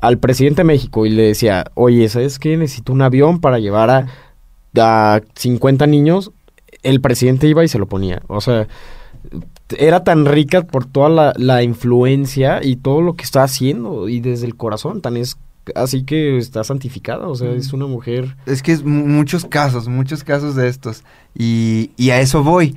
[0.00, 2.56] al presidente de México y le decía, oye, ¿sabes qué?
[2.56, 4.06] Necesito un avión para llevar a
[4.76, 6.32] a 50 niños,
[6.82, 8.22] el presidente iba y se lo ponía.
[8.28, 8.68] O sea,
[9.76, 14.20] era tan rica por toda la, la influencia y todo lo que está haciendo y
[14.20, 15.36] desde el corazón, tan es
[15.74, 18.36] así que está santificada, o sea, es una mujer.
[18.46, 21.04] Es que es muchos casos, muchos casos de estos.
[21.34, 22.76] Y, y a eso voy.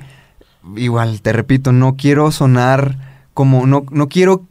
[0.76, 4.46] Igual, te repito, no quiero sonar como, no, no quiero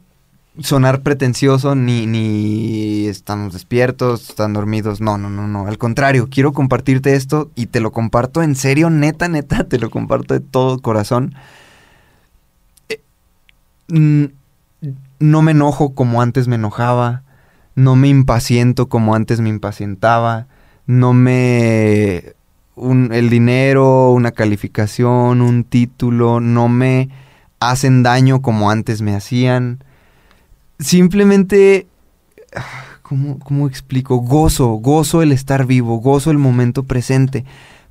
[0.60, 5.00] sonar pretencioso ni, ni estamos despiertos, están dormidos.
[5.00, 5.66] No, no, no, no.
[5.66, 9.90] Al contrario, quiero compartirte esto y te lo comparto en serio, neta, neta, te lo
[9.90, 11.34] comparto de todo corazón.
[12.88, 13.00] Eh,
[13.88, 17.22] no me enojo como antes me enojaba.
[17.74, 20.46] no me impaciento como antes me impacientaba,
[20.86, 22.34] no me...
[22.76, 27.08] el dinero, una calificación, un título, no me
[27.60, 29.82] hacen daño como antes me hacían.
[30.78, 31.86] Simplemente,
[33.02, 34.16] ¿cómo, cómo explico?
[34.18, 37.44] Gozo, gozo el estar vivo, gozo el momento presente.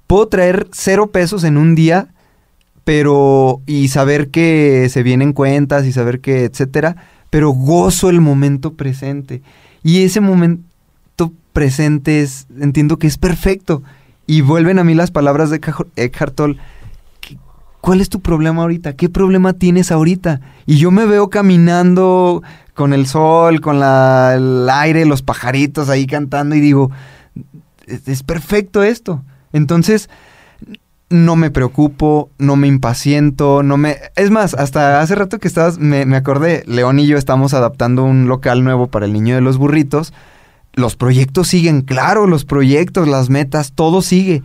[0.07, 2.07] Puedo traer cero pesos en un día,
[2.83, 6.97] pero y saber que se vienen cuentas y saber que, etcétera,
[7.29, 9.41] pero gozo el momento presente.
[9.81, 13.81] Y ese momento presente es, entiendo que es perfecto.
[14.27, 15.59] Y vuelven a mí las palabras de
[15.95, 16.57] Eckhart Tolle.
[17.21, 17.37] ¿Qué-
[17.81, 18.93] ¿Cuál es tu problema ahorita?
[18.95, 20.39] ¿Qué problema tienes ahorita?
[20.65, 22.41] Y yo me veo caminando
[22.73, 26.91] con el sol, con la- el aire, los pajaritos ahí cantando y digo,
[27.87, 29.23] es, perfecto esto.
[29.51, 30.09] Entonces,
[31.09, 33.97] no me preocupo, no me impaciento, no me...
[34.15, 38.03] Es más, hasta hace rato que estabas, me, me acordé, León y yo estamos adaptando
[38.03, 40.13] un local nuevo para el niño de los burritos.
[40.73, 44.41] Los proyectos siguen, claro, los proyectos, las metas, todo sigue.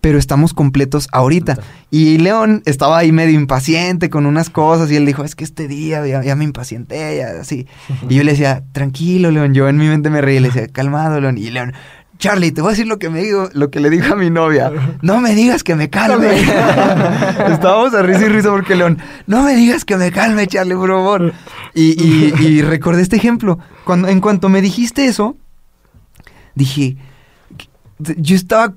[0.00, 1.58] Pero estamos completos ahorita.
[1.90, 5.68] Y León estaba ahí medio impaciente con unas cosas y él dijo, es que este
[5.68, 7.66] día ya, ya me impacienté, ya así.
[8.08, 9.52] Y yo le decía, tranquilo, León.
[9.52, 11.36] Yo en mi mente me reí y le decía, calmado, León.
[11.36, 11.74] Y León,
[12.18, 14.30] Charlie, te voy a decir lo que me digo, lo que le dijo a mi
[14.30, 14.72] novia.
[15.02, 16.28] No me digas que me calme.
[17.50, 20.88] Estábamos a risa y risa porque León, no me digas que me calme, Charlie, por
[20.90, 21.32] favor.
[21.74, 23.58] Y, y- y recordé este ejemplo.
[23.84, 25.36] Cuando, en cuanto me dijiste eso,
[26.54, 26.96] dije,
[28.16, 28.74] yo estaba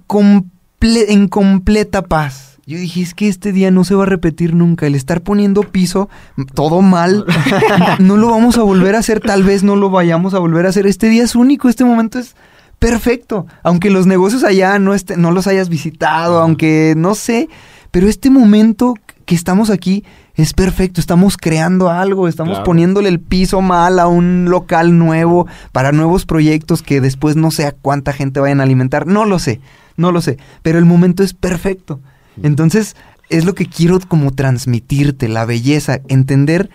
[0.84, 2.60] comple- en completa paz.
[2.66, 4.88] Yo dije, es que este día no se va a repetir nunca.
[4.88, 6.08] El estar poniendo piso,
[6.54, 7.26] todo mal,
[8.00, 9.20] no lo vamos a volver a hacer.
[9.20, 10.88] Tal vez no lo vayamos a volver a hacer.
[10.88, 12.36] Este día es único, este momento es
[12.80, 13.48] perfecto.
[13.64, 17.50] Aunque los negocios allá no, este- no los hayas visitado, aunque no sé.
[17.92, 18.94] Pero este momento
[19.26, 20.06] que estamos aquí
[20.36, 21.02] es perfecto.
[21.02, 22.64] Estamos creando algo, estamos Claro.
[22.66, 27.66] poniéndole el piso mal a un local nuevo para nuevos proyectos que después no sé
[27.66, 29.06] a cuánta gente vayan a alimentar.
[29.06, 29.60] No lo sé,
[29.98, 30.38] no lo sé.
[30.62, 32.00] Pero el momento es perfecto.
[32.42, 32.96] Entonces,
[33.30, 36.70] es lo que quiero como transmitirte, la belleza, entender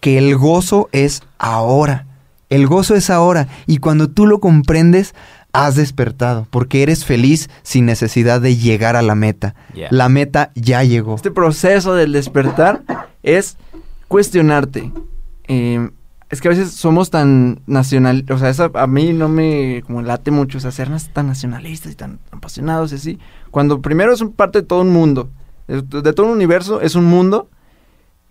[0.00, 2.06] que el gozo es ahora.
[2.50, 3.48] El gozo es ahora.
[3.66, 5.14] Y cuando tú lo comprendes,
[5.52, 9.54] has despertado, porque eres feliz sin necesidad de llegar a la meta.
[9.72, 9.88] Yeah.
[9.92, 11.14] La meta ya llegó.
[11.14, 12.82] Este proceso del despertar
[13.22, 13.56] es
[14.08, 14.92] cuestionarte.
[15.46, 15.90] Eh,
[16.34, 20.02] es que a veces somos tan nacional, o sea, esa a mí no me como
[20.02, 23.18] late mucho, o sea, ser tan nacionalistas y tan apasionados y así.
[23.52, 25.30] Cuando primero es un parte de todo un mundo,
[25.68, 27.48] de, todo un universo, es un mundo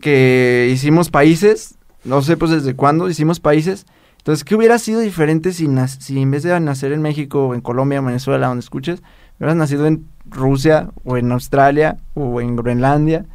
[0.01, 3.85] que hicimos países, no sé pues desde cuándo hicimos países.
[4.17, 7.61] Entonces, ¿qué hubiera sido diferente si, si en vez de nacer en México, o en
[7.61, 9.01] Colombia, en Venezuela, donde escuches,
[9.39, 13.25] hubieras nacido en Rusia o en Australia o en Groenlandia?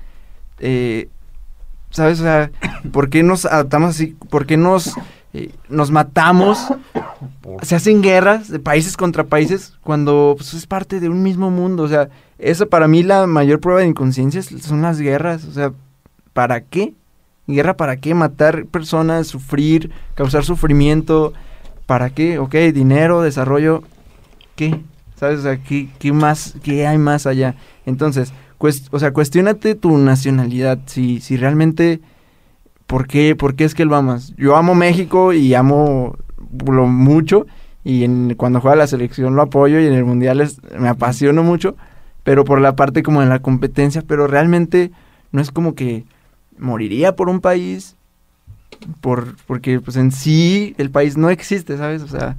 [0.58, 1.08] Eh,
[1.90, 2.20] ¿Sabes?
[2.20, 2.50] O sea,
[2.92, 4.16] ¿por qué nos adaptamos así?
[4.30, 4.94] ¿Por qué nos,
[5.32, 6.68] eh, nos matamos?
[7.62, 11.82] Se hacen guerras de países contra países cuando pues, es parte de un mismo mundo.
[11.82, 12.08] O sea,
[12.38, 15.44] esa para mí la mayor prueba de inconsciencia son las guerras.
[15.44, 15.72] O sea,
[16.32, 16.94] ¿para qué?
[17.46, 18.14] ¿Guerra para qué?
[18.14, 21.32] Matar personas, sufrir, causar sufrimiento.
[21.86, 22.38] ¿Para qué?
[22.38, 23.82] Ok, dinero, desarrollo.
[24.54, 24.78] ¿Qué?
[25.16, 25.40] ¿Sabes?
[25.40, 26.54] O sea, ¿qué, más?
[26.62, 27.54] ¿Qué hay más allá?
[27.86, 28.32] Entonces,
[28.90, 30.78] o sea, cuestiónate tu nacionalidad.
[30.86, 32.00] Si, si realmente...
[32.86, 33.36] ¿Por qué?
[33.36, 34.32] ¿Por qué es que lo amas?
[34.38, 36.16] Yo amo México y amo
[36.66, 37.46] lo mucho.
[37.84, 41.42] Y en, cuando juega la selección lo apoyo y en el mundial es- me apasiono
[41.42, 41.76] mucho.
[42.24, 44.02] Pero por la parte como de la competencia.
[44.06, 44.90] Pero realmente
[45.32, 46.06] no es como que
[46.58, 47.94] moriría por un país.
[49.02, 52.00] Por, porque pues en sí el país no existe, ¿sabes?
[52.02, 52.36] O sea,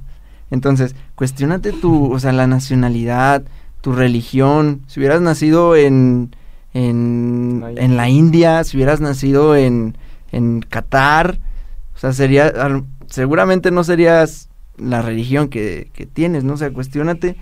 [0.50, 3.44] entonces, cuestionate tu, o sea, la nacionalidad,
[3.80, 4.82] tu religión.
[4.86, 6.34] Si hubieras nacido en,
[6.74, 9.96] en, La en la India, si hubieras nacido en,
[10.32, 11.38] en Qatar,
[11.94, 12.52] o sea, sería,
[13.06, 16.54] seguramente no serías la religión que, que tienes, ¿no?
[16.54, 17.36] O sea, cuestionate.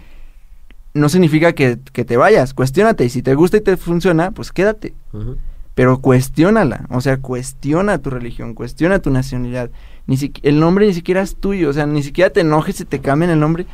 [0.95, 3.05] No significa que, que te vayas, cuestionate.
[3.05, 4.95] Y si te gusta y te funciona, pues quédate.
[5.75, 9.71] Pero cuestiónala, o sea, cuestiona tu religión, cuestiona tu nacionalidad.
[10.09, 12.85] Ni siqui- el nombre ni siquiera es tuyo, o sea, ni siquiera te enojes si
[12.85, 13.65] te cambian el nombre.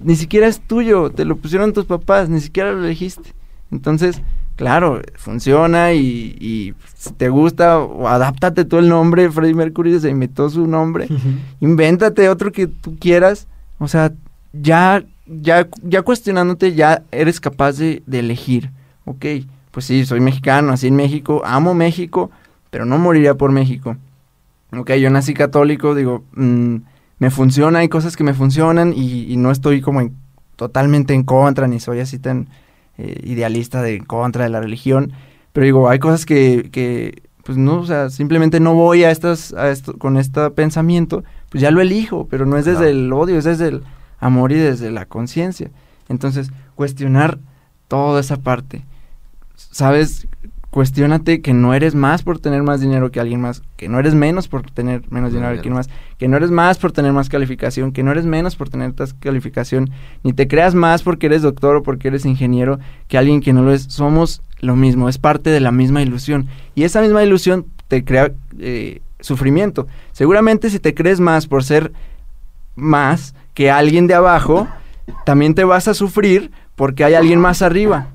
[0.00, 3.34] Ni siquiera es tuyo, te lo pusieron tus papás, ni siquiera lo elegiste.
[3.70, 4.20] Entonces,
[4.56, 9.30] claro, funciona y, y si te gusta, o adáptate tú el nombre.
[9.30, 11.08] Freddie Mercury se inventó su nombre.
[11.60, 13.46] Invéntate otro que tú quieras.
[13.78, 14.12] O sea,
[14.52, 18.70] ya, ya, ya cuestionándote, ya eres capaz de, de elegir.
[19.04, 19.24] Ok,
[19.70, 22.30] pues sí, soy mexicano, nací en México, amo México,
[22.70, 23.96] pero no moriría por México.
[24.76, 26.76] Ok, yo nací católico, digo, mm,
[27.22, 30.12] me funciona, hay cosas que me funcionan y, y no estoy como en-
[30.56, 32.48] totalmente en contra, ni soy así tan
[32.98, 35.12] eh, idealista de en contra de la religión,
[35.52, 39.52] pero digo, hay cosas que, que pues no, o sea, simplemente no voy a estas,
[39.54, 43.38] a esto, con este pensamiento, pues ya lo elijo, pero no es desde el odio,
[43.38, 43.82] es desde el
[44.18, 45.70] amor y desde la conciencia.
[46.08, 47.38] Entonces, cuestionar
[47.88, 48.84] toda esa parte.
[49.54, 50.26] ¿Sabes?
[50.72, 54.14] Cuestiónate que no eres más por tener más dinero que alguien más, que no eres
[54.14, 57.28] menos por tener menos dinero que alguien más, que no eres más por tener más
[57.28, 59.90] calificación, que no eres menos por tener más calificación,
[60.22, 63.60] ni te creas más porque eres doctor o porque eres ingeniero que alguien que no
[63.60, 63.82] lo es.
[63.82, 66.48] Somos lo mismo, es parte de la misma ilusión.
[66.74, 69.88] Y esa misma ilusión te crea eh, sufrimiento.
[70.12, 71.92] Seguramente si te crees más por ser
[72.76, 74.68] más que alguien de abajo,
[75.26, 78.06] también te vas a sufrir porque hay alguien más arriba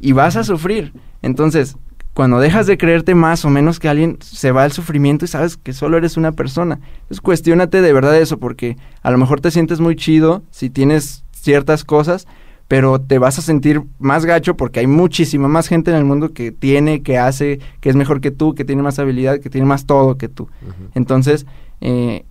[0.00, 0.94] y vas a sufrir.
[1.20, 1.76] Entonces,
[2.16, 5.58] cuando dejas de creerte más o menos que alguien, se va el sufrimiento y sabes
[5.58, 6.80] que solo eres una persona.
[7.02, 11.24] Entonces, cuestiónate de verdad eso porque a lo mejor te sientes muy chido si tienes
[11.30, 12.26] ciertas cosas,
[12.68, 16.32] pero te vas a sentir más gacho porque hay muchísima más gente en el mundo
[16.32, 19.66] que tiene, que hace, que es mejor que tú, que tiene más habilidad, que tiene
[19.66, 20.48] más todo que tú.
[20.94, 21.44] Entonces,
[21.82, 22.24] eh,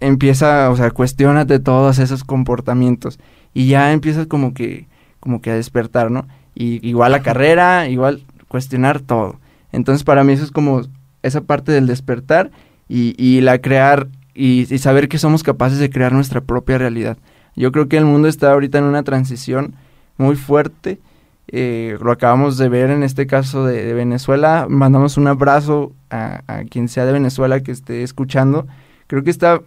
[0.00, 3.18] empieza, o sea, cuestionate todos esos comportamientos
[3.54, 4.88] y ya empiezas como que,
[5.20, 6.28] como que a despertar, ¿no?
[6.54, 9.40] Y igual la carrera, igual cuestionar todo.
[9.72, 10.82] Entonces para mí eso es como
[11.22, 12.50] esa parte del despertar
[12.86, 17.16] y, y la crear y, saber que somos capaces de crear nuestra propia realidad.
[17.56, 19.74] Yo creo que el mundo está ahorita en una transición
[20.18, 21.00] muy fuerte.
[21.48, 24.66] Eh, lo acabamos de ver en este caso de, Venezuela.
[24.68, 28.66] Mandamos un abrazo a, a, quien sea de Venezuela que esté escuchando.
[29.06, 29.62] Creo que está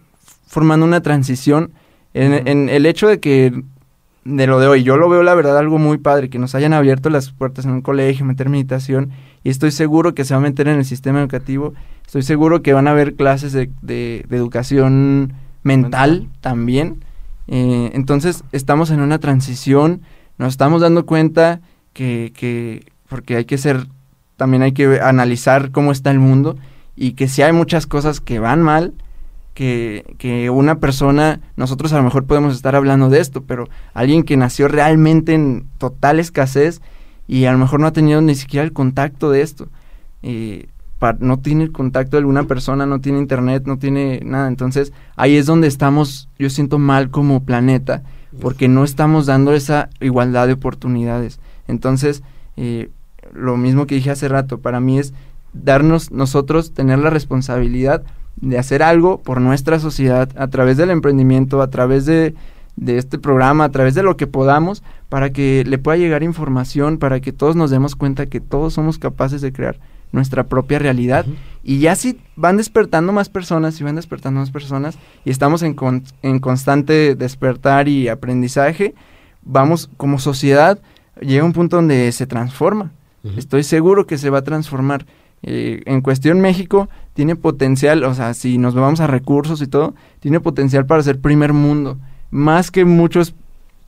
[0.46, 1.72] formando una transición
[2.14, 3.62] en, en, el hecho de que
[4.26, 6.72] de lo de hoy, yo lo veo la verdad algo muy padre, que nos hayan
[6.72, 9.10] abierto las puertas en un colegio, meter meditación,
[9.44, 11.74] y estoy seguro que se va a meter en el sistema educativo,
[12.04, 17.04] estoy seguro que van a haber clases de, de, educación mental también.
[17.46, 20.02] Eh, entonces estamos en una transición,
[20.38, 21.60] nos estamos dando cuenta
[21.92, 23.86] que, que, porque hay que ser,
[24.36, 26.56] también hay que analizar cómo está el mundo,
[26.96, 28.94] y que si hay muchas cosas que van mal,
[29.56, 34.36] que, una persona, nosotros a lo mejor podemos estar hablando de esto, pero alguien que
[34.36, 36.82] nació realmente en total escasez
[37.26, 39.68] y a lo mejor no ha tenido ni siquiera el contacto de esto.
[40.22, 40.68] Eh,
[41.20, 44.48] no tiene el contacto de alguna persona, no tiene internet, no tiene nada.
[44.48, 48.02] Entonces ahí es donde estamos, yo siento mal como planeta,
[48.40, 51.40] porque no estamos dando esa igualdad de oportunidades.
[51.66, 52.22] Entonces,
[52.58, 52.90] eh,
[53.32, 55.14] lo mismo que dije hace rato, para mí es
[55.54, 58.04] darnos nosotros, tener la responsabilidad
[58.36, 62.34] de hacer algo por nuestra sociedad a través del emprendimiento, a través de,
[62.76, 66.98] de, este programa, a través de lo que podamos, para que le pueda llegar información,
[66.98, 69.78] para que todos nos demos cuenta que todos somos capaces de crear
[70.12, 71.26] nuestra propia realidad.
[71.62, 75.76] Y ya si van despertando más personas, si van despertando más personas, y estamos en,
[76.22, 78.94] en constante despertar y aprendizaje,
[79.42, 80.78] vamos como sociedad,
[81.20, 82.92] llega un punto donde se transforma.
[83.36, 85.04] Estoy seguro que se va a transformar.
[85.42, 89.94] Eh, en cuestión México tiene potencial, o sea, si nos vamos a recursos y todo,
[90.20, 91.98] tiene potencial para ser primer mundo.
[92.30, 93.34] Más que muchos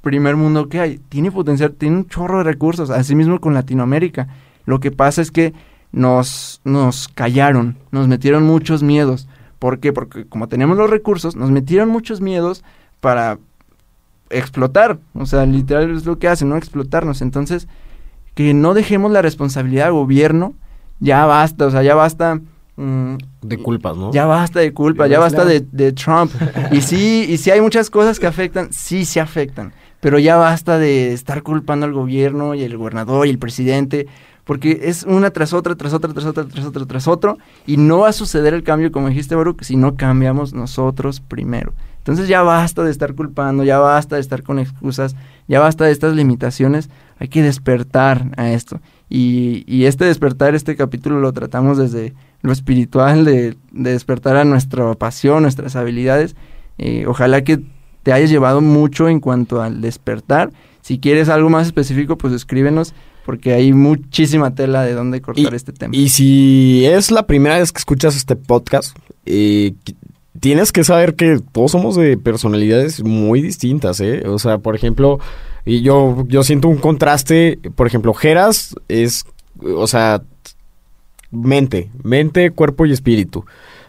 [0.02, 0.98] primer mundo que hay.
[1.08, 4.28] Tiene potencial, tiene un chorro de recursos, así mismo con Latinoamérica.
[4.64, 5.52] Lo que pasa es que
[5.92, 9.28] nos, nos callaron, nos metieron muchos miedos.
[9.58, 9.92] ¿Por qué?
[9.92, 12.64] Porque como tenemos los recursos, nos metieron muchos miedos
[13.00, 13.38] para
[14.30, 14.98] explotar.
[15.14, 16.56] O sea, literal es lo que hacen, ¿no?
[16.56, 17.22] Explotarnos.
[17.22, 17.66] Entonces,
[18.34, 20.54] que no dejemos la responsabilidad al gobierno
[21.00, 22.40] ya basta, o sea, ya basta.
[22.76, 24.12] Mm, de culpas, ¿no?
[24.12, 26.30] Ya basta de culpa, ya basta de, de, Trump.
[26.72, 30.78] y sí, y sí hay muchas cosas que afectan, sí se afectan, pero ya basta
[30.78, 34.06] de estar culpando al gobierno y el gobernador y el presidente,
[34.44, 37.98] porque es una tras otra, tras otra, tras otra, tras otra, tras otro, y no
[37.98, 41.74] va a suceder el cambio, como dijiste, Baruch, si no cambiamos nosotros primero.
[41.98, 45.14] Entonces ya basta de estar culpando, ya basta de estar con excusas,
[45.48, 46.88] ya basta de estas limitaciones,
[47.18, 48.80] hay que despertar a esto.
[49.10, 55.42] Y, este despertar, este capítulo lo tratamos desde lo espiritual, de, despertar a nuestra pasión,
[55.42, 56.36] nuestras habilidades.
[56.76, 57.60] Eh, ojalá que
[58.02, 60.52] te hayas llevado mucho en cuanto al despertar.
[60.82, 62.94] Si quieres algo más específico, pues escríbenos,
[63.24, 65.94] porque hay muchísima tela de dónde cortar este tema.
[65.94, 68.96] Y si es la primera vez que escuchas este podcast,
[69.26, 69.74] eh,
[70.40, 74.22] tienes que saber que todos somos de personalidades muy distintas, ¿eh?
[74.26, 75.18] O sea, por ejemplo,
[75.64, 79.24] y yo, yo siento un contraste, por ejemplo, Geras es,
[79.62, 80.22] o sea,
[81.30, 83.44] mente, mente, cuerpo y espíritu.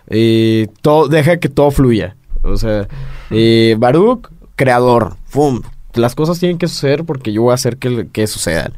[0.08, 2.16] Eh, todo, deja que todo fluya.
[2.44, 2.88] O sea,
[3.32, 5.62] eh, Baruch, creador, ¡fum!
[5.94, 8.74] Las cosas tienen que suceder porque yo voy a hacer que, que sucedan.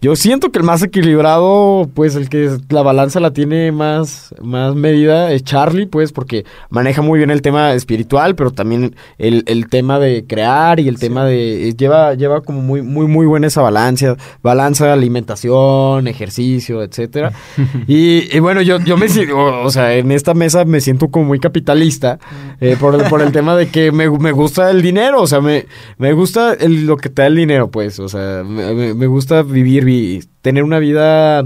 [0.00, 4.74] Yo siento que el más equilibrado, pues el que la balanza la tiene más, más
[4.76, 9.68] medida es Charlie, pues porque maneja muy bien el tema espiritual, pero también el, el
[9.68, 11.74] tema de crear y el tema de...
[11.76, 17.32] Lleva, lleva como muy, muy, muy buena esa balanza, balanza de alimentación, ejercicio, etcétera.
[17.88, 21.24] y, y bueno, yo, yo me siento, o sea, en esta mesa me siento como
[21.26, 22.18] muy capitalista
[22.60, 25.40] eh, por, el, por el tema de que me, me gusta el dinero, o sea,
[25.40, 25.66] me,
[25.98, 29.42] me gusta el- lo que te da el dinero, pues, o sea, me- me gusta
[29.42, 31.42] vivir, vi- tener una vida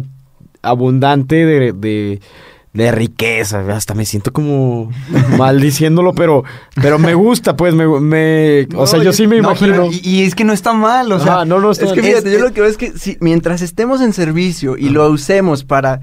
[0.62, 2.20] abundante de, de,
[2.72, 4.90] de riqueza, hasta me siento como
[5.38, 6.45] mal diciéndolo, pero,
[6.80, 9.72] pero me gusta, pues, me, me o sea, yo sí me No, imagino.
[9.72, 12.01] pero- y, y es que no está mal, o sea, no, no está Es que
[12.03, 12.11] mal.
[12.11, 15.09] fíjate, Es- yo lo que veo es que si, mientras estemos en servicio y lo
[15.09, 16.01] usemos para...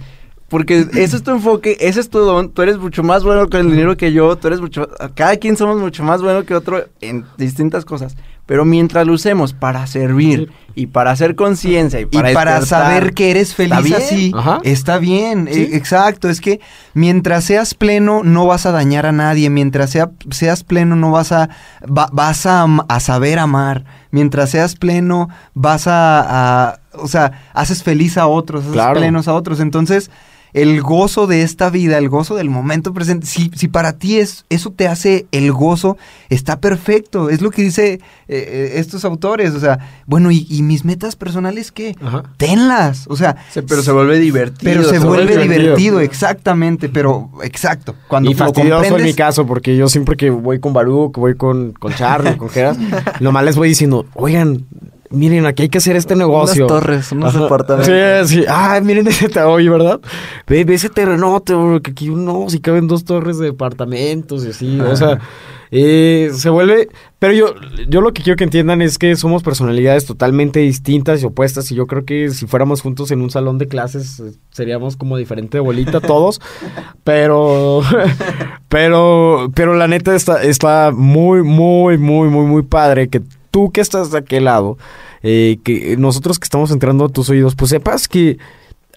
[0.50, 3.60] Porque ese es tu enfoque, ese es tu don, tú eres mucho más bueno con
[3.62, 4.88] el dinero que yo, tú eres mucho...
[5.16, 8.16] Cada quien somos mucho más bueno que otro en distintas cosas.
[8.48, 12.84] Pero mientras lo usemos para servir y para hacer conciencia y y para, para despertar,
[12.94, 13.96] saber que eres ¿está feliz bien?
[14.02, 14.60] así, Ajá.
[14.64, 15.60] está bien, Sí.
[15.72, 16.60] e- exacto, es que
[16.96, 21.32] mientras seas pleno no vas a dañar a nadie, mientras sea- seas pleno no vas
[21.32, 21.50] a,
[21.86, 27.84] va- vas a, a saber amar, mientras seas pleno vas a, a- o sea, haces
[27.84, 29.00] feliz a otros, haces Claro.
[29.00, 30.10] plenos a otros, entonces
[30.54, 34.46] el gozo de esta vida, el gozo del momento presente, si, si para ti es,
[34.50, 35.98] eso te hace el gozo,
[36.30, 40.62] está perfecto, es lo que dice eh, eh, estos autores, o sea, bueno, ¿y, y
[40.64, 41.96] mis metas personales qué?
[42.02, 42.24] Ajá.
[42.38, 44.72] Tenlas, o sea, Se- pero se vuelve divertido.
[44.72, 45.64] pero se, se vuelve vuelve divertido.
[45.68, 46.00] divertido.
[46.00, 47.96] exactamente, pero exacto.
[48.08, 51.74] Cuando y fastidioso en mi caso, porque yo siempre que voy con Baruch, voy con,
[51.74, 52.78] con Charlie, con Geras,
[53.20, 54.66] nomás les voy diciendo, oigan,
[55.10, 56.66] miren, aquí hay que hacer este negocio.
[56.66, 57.44] Unas torres, unos Ajá.
[57.44, 58.30] departamentos.
[58.30, 58.46] Sí, sí.
[58.48, 60.00] Ay, miren ese terreno, oye, ¿verdad?
[60.48, 61.54] Ve, ve ese terrenote,
[61.84, 65.20] que aquí no, si caben dos torres de departamentos y así, o sea,
[65.72, 66.90] eh, se vuelve...
[67.20, 67.54] Pero yo,
[67.90, 71.76] yo lo que quiero que entiendan es que somos personalidades totalmente distintas y opuestas y
[71.76, 75.60] yo creo que si fuéramos juntos en un salón de clases eh, seríamos como diferente
[75.60, 76.42] bolita todos,
[77.04, 77.82] pero...
[78.70, 83.22] pero, pero la neta está, está muy, muy, muy, muy, muy padre que
[83.52, 84.78] tú que estás de aquel lado,
[85.24, 88.38] eh, que nosotros que estamos entrando a tus oídos, pues sepas que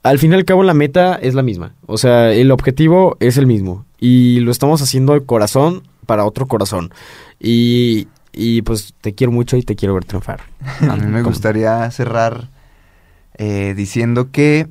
[0.03, 1.75] al fin y al cabo la meta es la misma.
[1.87, 3.87] O sea, el objetivo es el mismo.
[3.99, 6.93] Y lo estamos haciendo de corazón para otro corazón.
[7.39, 10.43] Y, y pues te quiero mucho y te quiero ver triunfar.
[10.89, 12.49] a mí me gustaría cerrar
[13.39, 14.69] eh, diciendo que,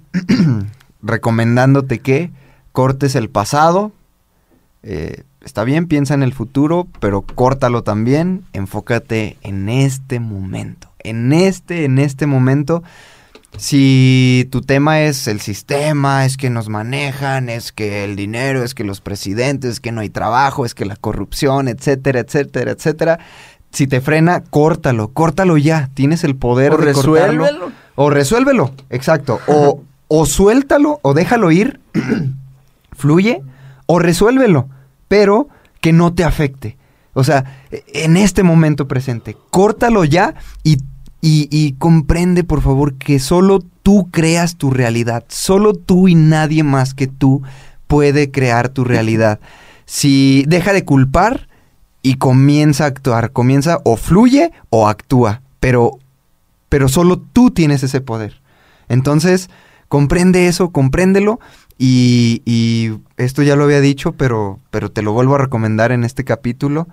[1.01, 2.31] recomendándote que
[2.71, 3.91] cortes el pasado.
[4.83, 8.43] eh, está bien, piensa en el futuro, pero córtalo también.
[8.53, 10.89] Enfócate en este momento.
[10.99, 12.83] En este, en este momento.
[13.57, 18.73] Si tu tema es el sistema, es que nos manejan, es que el dinero, es
[18.73, 23.19] que los presidentes, es que no hay trabajo, es que la corrupción, etcétera, etcétera, etcétera.
[23.71, 25.89] Si te frena, córtalo, córtalo ya.
[25.93, 27.13] Tienes el poder O de cortarlo.
[27.45, 27.71] resuélvelo.
[27.95, 29.39] O resuélvelo, exacto.
[29.47, 31.81] O, o suéltalo o déjalo ir,
[32.93, 33.41] fluye,
[33.85, 34.69] o resuélvelo,
[35.11, 35.49] pero
[35.81, 36.77] que no te afecte.
[37.13, 37.59] O sea,
[37.93, 40.77] en este momento presente, córtalo ya y,
[41.19, 45.25] y- comprende, por favor, que solo tú creas tu realidad.
[45.27, 47.41] Solo tú y nadie más que tú
[47.87, 49.41] puede crear tu realidad.
[49.85, 51.49] Si deja de culpar
[52.01, 55.99] y comienza a actuar, comienza o fluye o actúa, pero
[56.69, 58.39] pero solo tú tienes ese poder.
[58.87, 59.49] Entonces,
[59.91, 61.41] comprende eso, compréndelo
[61.77, 66.05] y, y esto ya lo había dicho, pero, pero te lo vuelvo a recomendar en
[66.05, 66.87] este capítulo.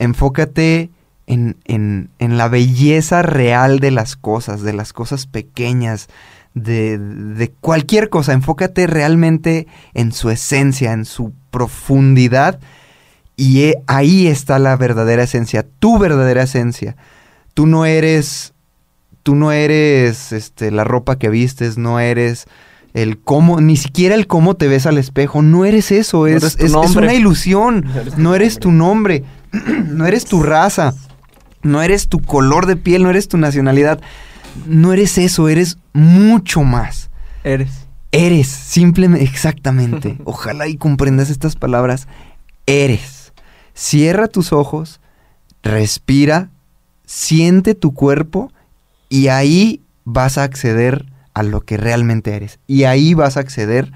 [0.00, 0.90] Enfócate
[1.28, 6.08] en, en- en la belleza real de las cosas, de las cosas pequeñas,
[6.54, 8.32] de, de cualquier cosa.
[8.32, 12.58] Enfócate realmente en su esencia, en su profundidad.
[13.36, 16.96] Y eh, ahí está la verdadera esencia, tu verdadera esencia.
[17.54, 18.53] Tú no eres
[19.24, 22.46] tú no eres este, la ropa que vistes, no eres
[22.92, 26.56] el cómo, ni siquiera el cómo te ves al espejo, no eres eso, es, eres
[26.60, 27.84] es- es una ilusión,
[28.16, 29.24] no eres tu nombre,
[29.88, 30.94] no eres tu raza,
[31.62, 34.00] no eres tu color de piel, no eres tu nacionalidad,
[34.66, 37.10] no eres eso, eres mucho más.
[37.42, 37.70] Eres.
[38.12, 40.18] Eres, simplemente, exactamente.
[40.24, 42.06] Ojalá y comprendas estas palabras.
[42.66, 43.32] Eres.
[43.74, 45.00] Cierra tus ojos,
[45.64, 46.50] respira,
[47.06, 48.52] siente tu cuerpo
[49.14, 52.58] y ahí vas a acceder a lo que realmente eres.
[52.66, 53.92] Y ahí vas a acceder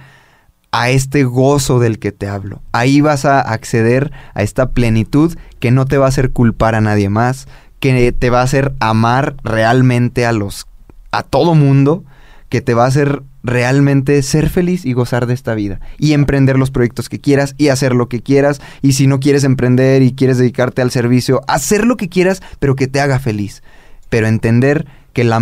[0.70, 2.62] a este gozo del que te hablo.
[2.70, 6.80] Ahí vas a acceder a esta plenitud que no te va a hacer culpar a
[6.80, 7.48] nadie más,
[7.80, 10.68] que te va a hacer amar realmente a los
[11.10, 12.04] a todo mundo,
[12.48, 16.56] que te va a hacer realmente ser feliz y gozar de esta vida y emprender
[16.60, 20.12] los proyectos que quieras y hacer lo que quieras y si no quieres emprender y
[20.12, 23.64] quieres dedicarte al servicio, hacer lo que quieras, pero que te haga feliz.
[24.10, 24.86] Pero entender
[25.18, 25.40] que la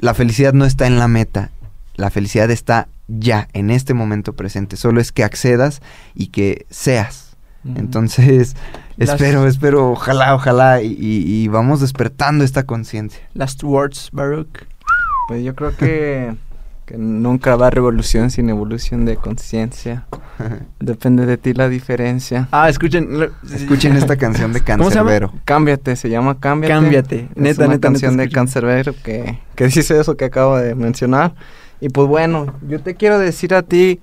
[0.00, 1.50] la felicidad no está en la meta,
[1.96, 4.76] la felicidad está ya, en este momento presente.
[4.78, 5.82] Solo es que accedas
[6.14, 7.36] y que seas.
[7.76, 8.56] Entonces,
[8.96, 13.20] Las- espero, espero, ojalá, ojalá, y, y- y vamos despertando esta conciencia.
[13.34, 14.64] Last words, Baruch.
[15.28, 16.34] Pues yo creo que,
[16.92, 20.04] que nunca va revolución sin evolución de conciencia.
[20.78, 22.48] Depende de ti la diferencia.
[22.52, 23.18] Ah, escuchen.
[23.18, 25.08] lo- Escuchen esta canción de ¿Cómo se llama?
[25.10, 25.32] Cancerbero.
[25.46, 26.74] Cámbiate, se llama Cámbiate.
[26.74, 27.28] Cámbiate.
[27.30, 28.34] Es Neta, una neta, canción neta, de.
[28.34, 31.32] Cancerbero que, que dice eso que acabo de mencionar.
[31.80, 33.98] Y pues bueno, yo te quiero decir a ti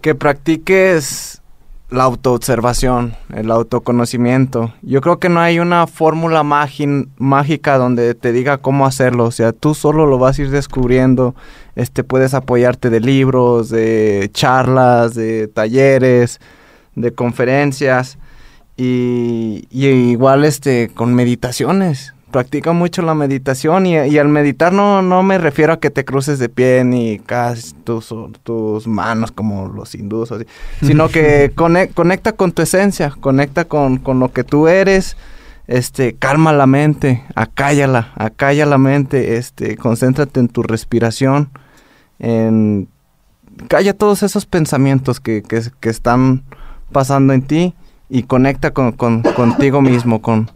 [0.00, 1.42] que practiques
[1.90, 4.72] la autoobservación, el autoconocimiento.
[4.82, 9.24] Yo creo que no hay una fórmula mágica donde te diga cómo hacerlo.
[9.24, 11.34] O sea, tú solo lo vas a ir descubriendo.
[11.76, 16.40] Este, puedes apoyarte de libros, de charlas, de talleres,
[16.94, 18.18] de conferencias.
[18.76, 22.14] Y, y igual este, con meditaciones.
[22.30, 26.06] Practica mucho la meditación y, y al meditar no, no me refiero a que te
[26.06, 30.46] cruces de pie ni casi tus, tus manos como los así,
[30.80, 35.18] sino que cone- conecta con tu esencia, conecta con, con lo que tú eres,
[35.66, 41.50] este, calma la mente, acállala, acalla la mente, este, concéntrate en tu respiración,
[42.22, 42.88] en
[43.68, 46.42] calla todos esos pensamientos que, que, están
[46.90, 47.74] pasando en ti
[48.08, 50.50] y conecta con, con- contigo mismo, con,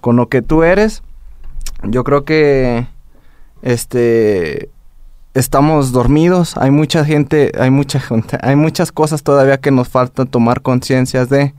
[0.00, 1.02] con lo que tú eres.
[1.84, 2.86] Yo creo que
[3.62, 4.70] este
[5.34, 10.24] estamos dormidos, hay mucha gente, hay mucha gente, hay muchas cosas todavía que nos falta
[10.26, 11.54] tomar conciencias de,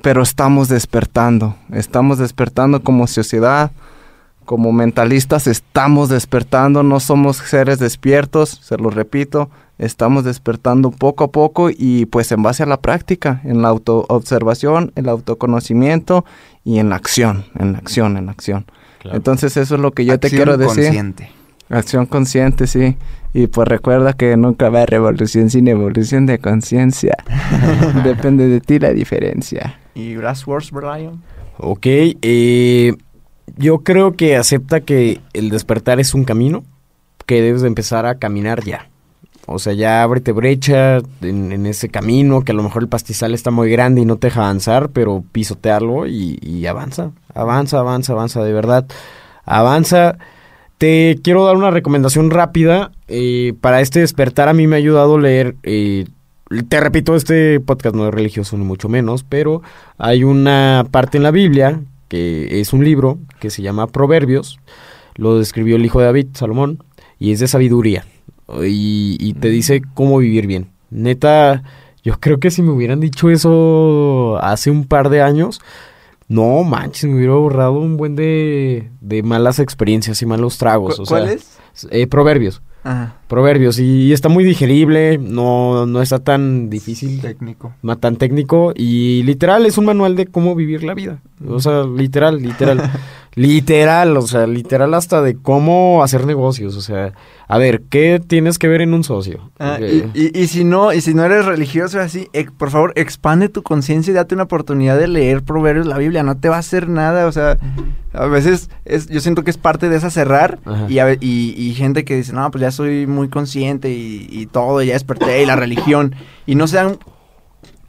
[0.00, 3.72] pero estamos despertando, estamos despertando como sociedad,
[4.50, 9.48] como mentalistas estamos despertando, no somos seres despiertos, se lo repito,
[9.78, 14.90] estamos despertando poco a poco y pues en base a la práctica, en la autoobservación,
[14.96, 16.24] el autoconocimiento
[16.64, 18.66] y en la acción, en la acción, en la acción.
[19.04, 20.86] Entonces eso es lo que yo te quiero decir.
[20.86, 21.30] consciente.
[21.68, 22.96] Acción consciente, sí.
[23.32, 27.14] Y pues recuerda que nunca va a haber revolución sin evolución de conciencia.
[28.02, 29.78] Depende de ti la diferencia.
[29.94, 31.22] ¿Y last words, Brian?
[31.56, 32.96] Ok, eh,
[33.56, 36.64] yo creo que acepta que el despertar es un camino
[37.26, 38.88] que debes de empezar a caminar ya.
[39.46, 43.34] O sea, ya ábrete brecha en, en ese camino, que a lo mejor el pastizal
[43.34, 48.12] está muy grande y no te deja avanzar, pero pisotearlo y, y avanza, avanza, avanza,
[48.12, 48.86] avanza, de verdad,
[49.44, 50.18] avanza.
[50.78, 52.92] Te quiero dar una recomendación rápida.
[53.08, 56.06] eh, para este despertar a mí me ha ayudado leer, eh,
[56.68, 59.62] te repito, este podcast no es religioso ni mucho menos, pero
[59.98, 61.80] hay una parte en la Biblia
[62.10, 64.58] que es un libro que se llama Proverbios.
[65.14, 66.84] Lo escribió el hijo de David, Salomón,
[67.18, 68.04] y es de sabiduría.
[68.62, 70.70] Y, y te dice cómo vivir bien.
[70.90, 71.62] Neta,
[72.02, 75.60] yo creo que si me hubieran dicho eso hace un par de años,
[76.28, 80.96] no manches, me hubiera borrado un buen de, de malas experiencias y malos tragos.
[80.96, 81.58] ¿Cu- o sea, ¿Cuál es?
[81.90, 82.60] eh, proverbios.
[82.82, 83.16] Ajá.
[83.28, 83.78] Proverbios.
[83.78, 87.72] Y, y está muy digerible, no, no está tan difícil Técnico.
[87.82, 91.20] ma- tan técnico y literal es un manual de cómo vivir la vida.
[91.46, 92.80] O sea, literal, literal.
[93.34, 96.76] literal, o sea, literal hasta de cómo hacer negocios.
[96.76, 97.12] O sea,
[97.48, 99.50] a ver, ¿qué tienes que ver en un socio?
[99.58, 102.92] Ah, y, y- y si no, y si no eres religioso así, eh, por favor,
[102.96, 106.56] expande tu conciencia y date una oportunidad de leer proverbios la Biblia, no te va
[106.56, 107.56] a hacer nada, o sea,
[108.12, 110.58] a veces es, yo siento que es parte de esa cerrar
[110.88, 114.46] y, a y, y gente que dice, no, pues ya soy muy consciente y, y
[114.46, 116.14] todo, ya desperté y la religión,
[116.46, 116.98] y no sean,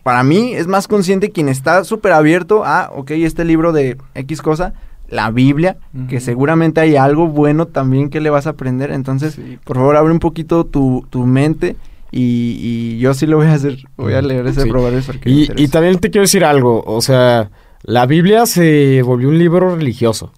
[0.03, 4.41] para mí es más consciente quien está súper abierto a, ok, este libro de X
[4.41, 4.73] cosa,
[5.11, 5.77] la Biblia,
[6.09, 10.11] que seguramente hay algo bueno también que le vas a aprender, entonces, por favor, abre
[10.11, 11.75] un poquito tu, tu mente
[12.11, 14.69] y, y yo sí lo voy a hacer, voy a leer ese Sí.
[14.69, 17.51] proverbio porque me Y, y también te quiero decir algo, o sea,
[17.83, 20.31] la Biblia se volvió un libro religioso.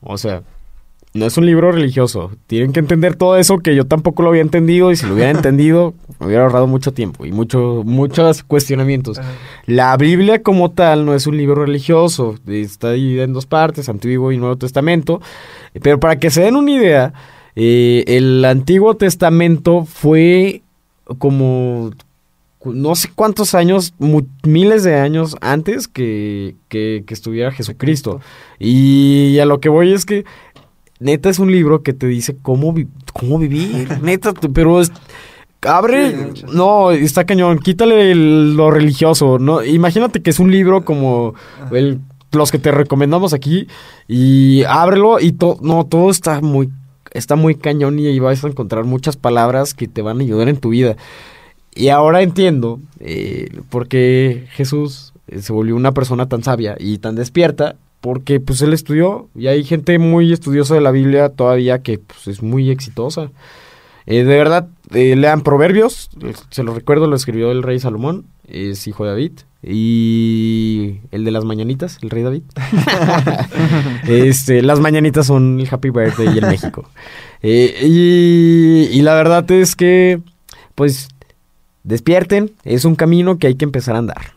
[0.00, 0.42] O sea,
[1.16, 2.30] no es un libro religioso.
[2.46, 5.30] Tienen que entender todo eso que yo tampoco lo había entendido y si lo hubiera
[5.36, 9.20] entendido me hubiera ahorrado mucho tiempo y mucho, muchos cuestionamientos.
[9.66, 14.32] La Biblia como tal no es un libro religioso, está dividida en dos partes, Antiguo
[14.32, 15.20] y Nuevo Testamento,
[15.82, 17.12] pero para que se den una idea,
[17.54, 20.62] eh, el Antiguo Testamento fue
[21.18, 21.90] como
[22.64, 23.94] no sé cuántos años,
[24.42, 28.20] miles de años antes que, que, que estuviera Jesucristo.
[28.58, 30.24] Y a lo que voy es que
[31.00, 34.92] neta es un libro que te dice cómo, vi- cómo vivir, neta, pero es...
[35.62, 40.84] Abre, Sí, no, está cañón, quítale el- lo religioso, no, imagínate que es un libro
[40.84, 41.34] como
[41.72, 42.00] el-
[42.32, 43.66] los que te recomendamos aquí
[44.06, 46.68] y ábrelo y todo, no, todo está muy,
[47.12, 50.48] está muy cañón y ahí vas a encontrar muchas palabras que te van a ayudar
[50.48, 50.96] en tu vida.
[51.74, 56.98] Y ahora entiendo eh, por qué Jesús eh, se volvió una persona tan sabia y
[56.98, 61.82] tan despierta porque pues él estudió y hay gente muy estudiosa de la Biblia todavía
[61.82, 63.30] que pues, es muy exitosa.
[64.06, 66.10] Eh, de verdad, eh, lean Proverbios,
[66.50, 69.32] se lo recuerdo, lo escribió el rey Salomón, es hijo de David,
[69.64, 72.42] y el de las mañanitas, el rey David.
[74.08, 76.88] este, las mañanitas son el Happy Birthday y el México.
[77.42, 80.20] Eh, y, y la verdad es que,
[80.76, 81.08] pues,
[81.82, 84.34] despierten, es un camino que hay que empezar a andar.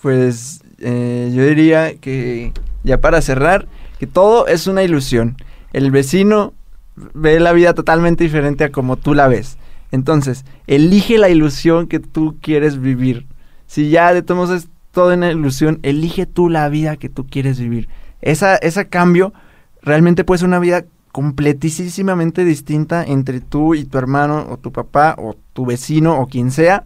[0.00, 2.52] Pues eh, yo diría que,
[2.84, 3.66] ya para cerrar,
[3.98, 5.36] que todo es una ilusión.
[5.72, 6.54] El vecino
[6.94, 9.58] ve la vida totalmente diferente a como tú la ves.
[9.90, 13.26] Entonces, elige la ilusión que tú quieres vivir.
[13.66, 17.58] Si ya de todos es todo una ilusión, elige tú la vida que tú quieres
[17.58, 17.88] vivir.
[18.20, 19.32] Esa, ese cambio
[19.82, 25.14] realmente puede ser una vida completísimamente distinta entre tú y tu hermano o tu papá
[25.18, 26.84] o tu vecino o quien sea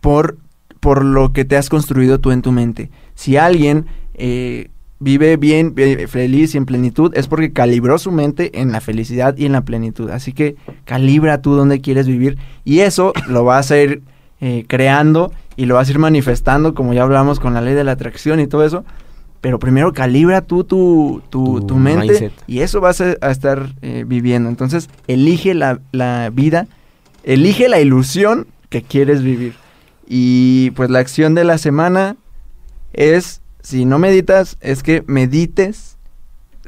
[0.00, 0.38] por,
[0.80, 2.90] por lo que te has construido tú en tu mente.
[3.14, 4.70] Si alguien eh,
[5.00, 9.36] vive bien, eh, feliz y en plenitud, es porque calibró su mente en la felicidad
[9.36, 10.10] y en la plenitud.
[10.10, 14.02] Así que calibra tú dónde quieres vivir y eso lo vas a ir
[14.40, 17.84] eh, creando y lo vas a ir manifestando, como ya hablamos con la ley de
[17.84, 18.84] la atracción y todo eso.
[19.40, 22.32] Pero primero calibra tú tu, tu, Tu tu mente mindset.
[22.48, 24.48] y eso vas a, a estar eh, viviendo.
[24.48, 26.66] Entonces, elige la, la vida,
[27.22, 29.54] elige la ilusión que quieres vivir.
[30.08, 32.16] Y pues la acción de la semana
[32.92, 35.97] es, si no meditas, es que medites,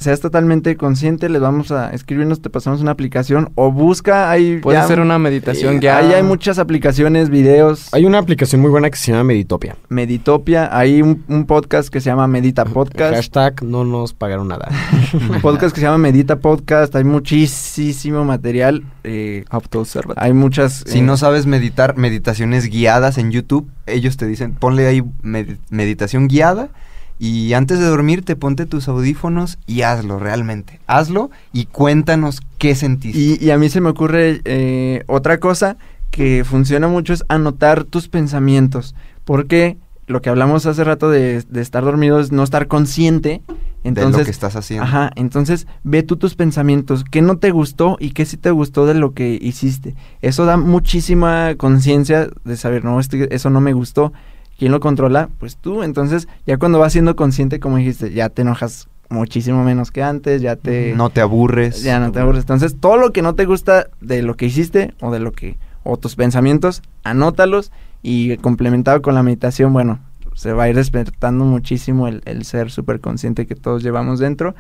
[0.01, 4.59] seas totalmente consciente, les vamos a escribirnos, te pasamos una aplicación o busca, hay...
[4.59, 5.99] Puede ya- ser una meditación eh, ya.
[5.99, 7.93] Ahí hay muchas aplicaciones, videos.
[7.93, 9.77] Hay una aplicación muy buena que se llama Meditopia.
[9.89, 13.15] Meditopia, hay un, un podcast que se llama Medita Podcast.
[13.15, 14.69] Hashtag no nos pagaron nada.
[15.13, 16.97] un podcast que se llama Medita Podcast.
[16.97, 18.85] Hay muchísimo material.
[19.05, 19.45] eh,
[20.17, 20.83] hay muchas.
[20.87, 25.59] Si eh, no sabes meditar, meditaciones guiadas en YouTube, ellos te dicen, ponle ahí med-
[25.71, 26.69] meditación guiada
[27.21, 30.81] y antes de dormirte ponte tus audífonos y hazlo realmente.
[30.87, 33.19] Hazlo y cuéntanos qué sentiste.
[33.19, 35.77] Y, y a mí se me ocurre eh, otra cosa
[36.11, 38.95] que funciona mucho es anotar tus pensamientos.
[39.25, 39.77] Porque
[40.07, 43.43] lo que hablamos hace rato de, de estar dormido es no estar consciente.
[43.49, 44.85] de Entonces, lo que estás haciendo.
[44.85, 48.87] Ajá, entonces ve tú tus pensamientos, qué no te gustó y qué sí te gustó
[48.87, 49.95] de lo que hiciste.
[50.23, 54.13] Eso da muchísima conciencia de saber, no, este- eso no me gustó.
[54.61, 55.31] ¿Quién lo controla?
[55.39, 55.83] Pues tú.
[55.83, 60.43] Entonces, ya cuando vas siendo consciente, como dijiste, ya te enojas muchísimo menos que antes,
[60.43, 60.93] ya te...
[60.95, 61.83] No te aburres.
[61.83, 62.43] Ya no te aburres.
[62.43, 65.57] Entonces, todo lo que no te gusta de lo que hiciste o de lo que...
[65.83, 67.73] o tus pensamientos, anótalos
[68.03, 69.99] y complementado con la meditación, bueno,
[70.35, 74.55] se va a ir despertando muchísimo el, el ser súper consciente que todos llevamos dentro.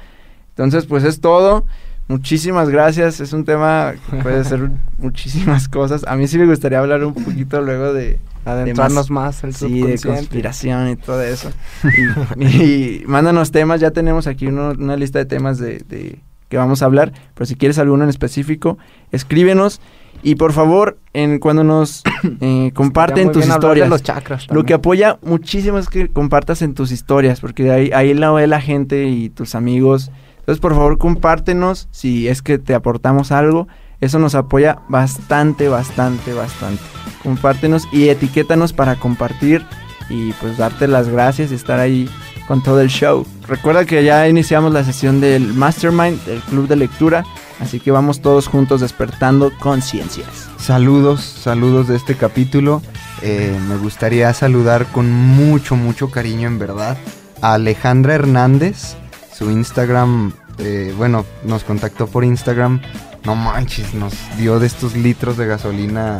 [0.48, 1.66] Entonces, pues es todo.
[2.10, 3.20] Muchísimas gracias.
[3.20, 4.68] Es un tema que puede ser
[4.98, 6.04] muchísimas cosas.
[6.08, 8.18] A mí sí me gustaría hablar un poquito luego de...
[8.44, 11.50] Adentrarnos más el Sí, de conspiración y todo eso.
[12.36, 16.18] Y, y mándanos temas, ya tenemos aquí uno- una lista de temas de, de
[16.48, 18.76] que vamos a hablar, pero si quieres alguno en específico,
[19.12, 19.80] escríbenos
[20.22, 22.02] y por favor, en cuando nos
[22.40, 23.86] eh, comparten tus historias.
[23.86, 24.46] De los chakras.
[24.50, 28.46] Lo que apoya muchísimo es que compartas en tus historias, porque ahí, ahí la ve
[28.46, 30.10] la gente y tus amigos.
[30.40, 33.68] Entonces, por favor, compártenos si es que te aportamos algo.
[34.00, 36.82] Eso nos apoya bastante, bastante, bastante.
[37.22, 39.64] Compártenos y etiquétanos para compartir
[40.08, 42.08] y pues darte las gracias y estar ahí
[42.48, 43.26] con todo el show.
[43.46, 47.24] Recuerda que ya iniciamos la sesión del Mastermind, del Club de Lectura,
[47.60, 50.48] así que vamos todos juntos despertando conciencias.
[50.58, 52.82] Saludos, saludos de este capítulo.
[53.22, 56.96] Eh, me gustaría saludar con mucho, mucho cariño, en verdad,
[57.40, 58.96] a Alejandra Hernández.
[59.40, 62.80] Su Instagram, eh, bueno, nos contactó por Instagram.
[63.24, 66.18] No manches, nos dio de estos litros de gasolina.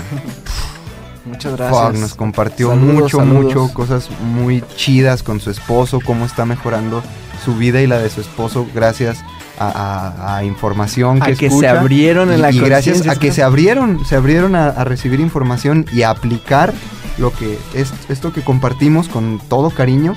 [1.27, 2.01] Muchas Fuck, gracias.
[2.01, 3.45] nos compartió Saludos, mucho, saludos.
[3.45, 7.03] mucho, cosas muy chidas con su esposo, cómo está mejorando
[7.45, 9.19] su vida y la de su esposo gracias
[9.59, 13.33] a, a- a información A que, se abrieron en Y- la y gracias a que
[13.33, 16.73] se abrieron, se abrieron a, a recibir información y a aplicar
[17.19, 20.15] lo que es esto que compartimos con todo cariño.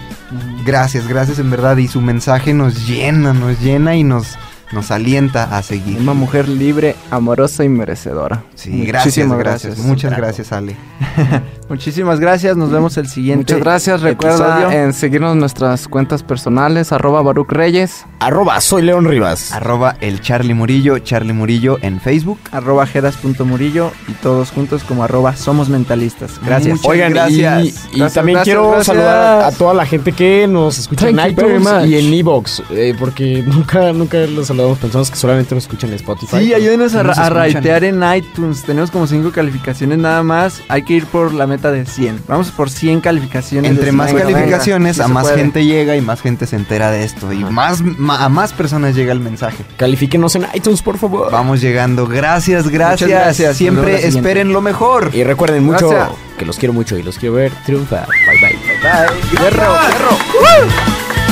[0.66, 4.38] Gracias, gracias en verdad y su mensaje nos llena, nos llena y nos
[4.74, 5.98] nos alienta a seguir.
[6.00, 8.44] Una mujer libre, amorosa y merecedora.
[8.56, 9.78] Sí, gracias, Muchísimas gracias.
[9.80, 10.76] Muchas gracias, Ale.
[11.70, 13.54] Muchísimas gracias, nos vemos el siguiente.
[13.54, 14.02] Muchas gracias.
[14.02, 14.80] Recuerda episodio.
[14.84, 18.06] en seguirnos en nuestras cuentas personales, arroba Baruch Reyes.
[18.20, 19.52] Arroba, soy León Rivas.
[19.54, 22.40] Arroba el Charlie Murillo, Charlie Murillo en Facebook.
[22.52, 26.40] arroba jeras.murillo y todos juntos como arroba somos mentalistas.
[26.46, 26.76] Gracias.
[26.78, 27.64] Muchas Oigan, y- gracias.
[27.66, 28.86] y, Gracias, también gracias, quiero gracias.
[28.88, 31.90] saludar a toda la gente que nos escucha Thank en you very iTunes much.
[31.90, 35.96] y en Evox, eh, porque nunca, nunca los saludamos, pensamos que solamente nos escuchan en
[35.96, 36.38] Spotify.
[36.40, 38.64] Sí, ayúdenos a, raitear en iTunes.
[38.64, 40.62] Tenemos como cinco calificaciones nada más.
[40.70, 42.24] Hay que ir por la meta de 100.
[42.28, 43.70] Vamos por 100 calificaciones.
[43.72, 44.18] Entre más 100.
[44.18, 45.38] Venga, calificaciones, a más puede.
[45.38, 47.32] gente llega y más gente se entera de esto.
[47.32, 49.64] Y más, ma- a más personas llega el mensaje.
[49.78, 51.32] Califíquenos en iTunes, por favor.
[51.32, 52.08] Vamos llegando.
[52.08, 53.10] Gracias, gracias.
[53.10, 53.58] gracias.
[53.58, 55.12] Siempre esperen lo mejor.
[55.14, 56.18] Y recuerden mucho Gracias.
[56.38, 58.08] que los quiero mucho y los quiero ver triunfar.
[58.08, 58.60] Bye bye.
[58.82, 59.38] Bye.
[59.40, 61.23] Fierro, fierro.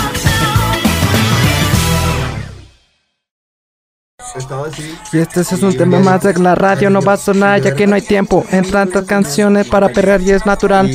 [5.11, 7.85] Y este es un tema más de la radio, no va a sonar ya que
[7.85, 10.89] no hay tiempo en tantas canciones para perrear y es natural.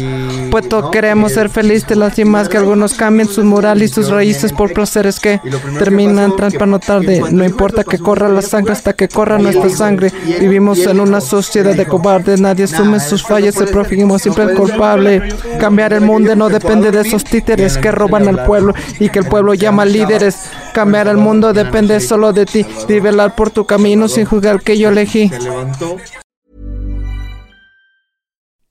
[0.51, 4.73] Puesto queremos ser felices, las más que algunos cambien sus moral y sus raíces por
[4.73, 5.41] placeres que
[5.79, 7.23] terminan temprano o tarde.
[7.31, 10.13] No importa que corra la sangre hasta que corra nuestra sangre.
[10.41, 15.29] Vivimos en una sociedad de cobardes, nadie asume sus fallas, el prójimo siempre es culpable.
[15.61, 19.27] Cambiar el mundo no depende de esos títeres que roban al pueblo y que el
[19.27, 20.37] pueblo llama líderes.
[20.77, 22.63] Cambiar el mundo depende solo de ti,
[23.35, 25.31] por tu camino sin juzgar que yo elegí.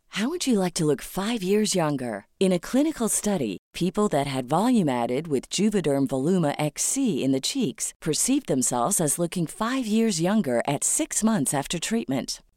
[0.10, 2.28] How would you like to look five years younger?
[2.40, 7.42] In a clinical study, people that had volume added with Juvederm Voluma XC in the
[7.42, 12.40] cheeks perceived themselves as looking five years younger at six months after treatment.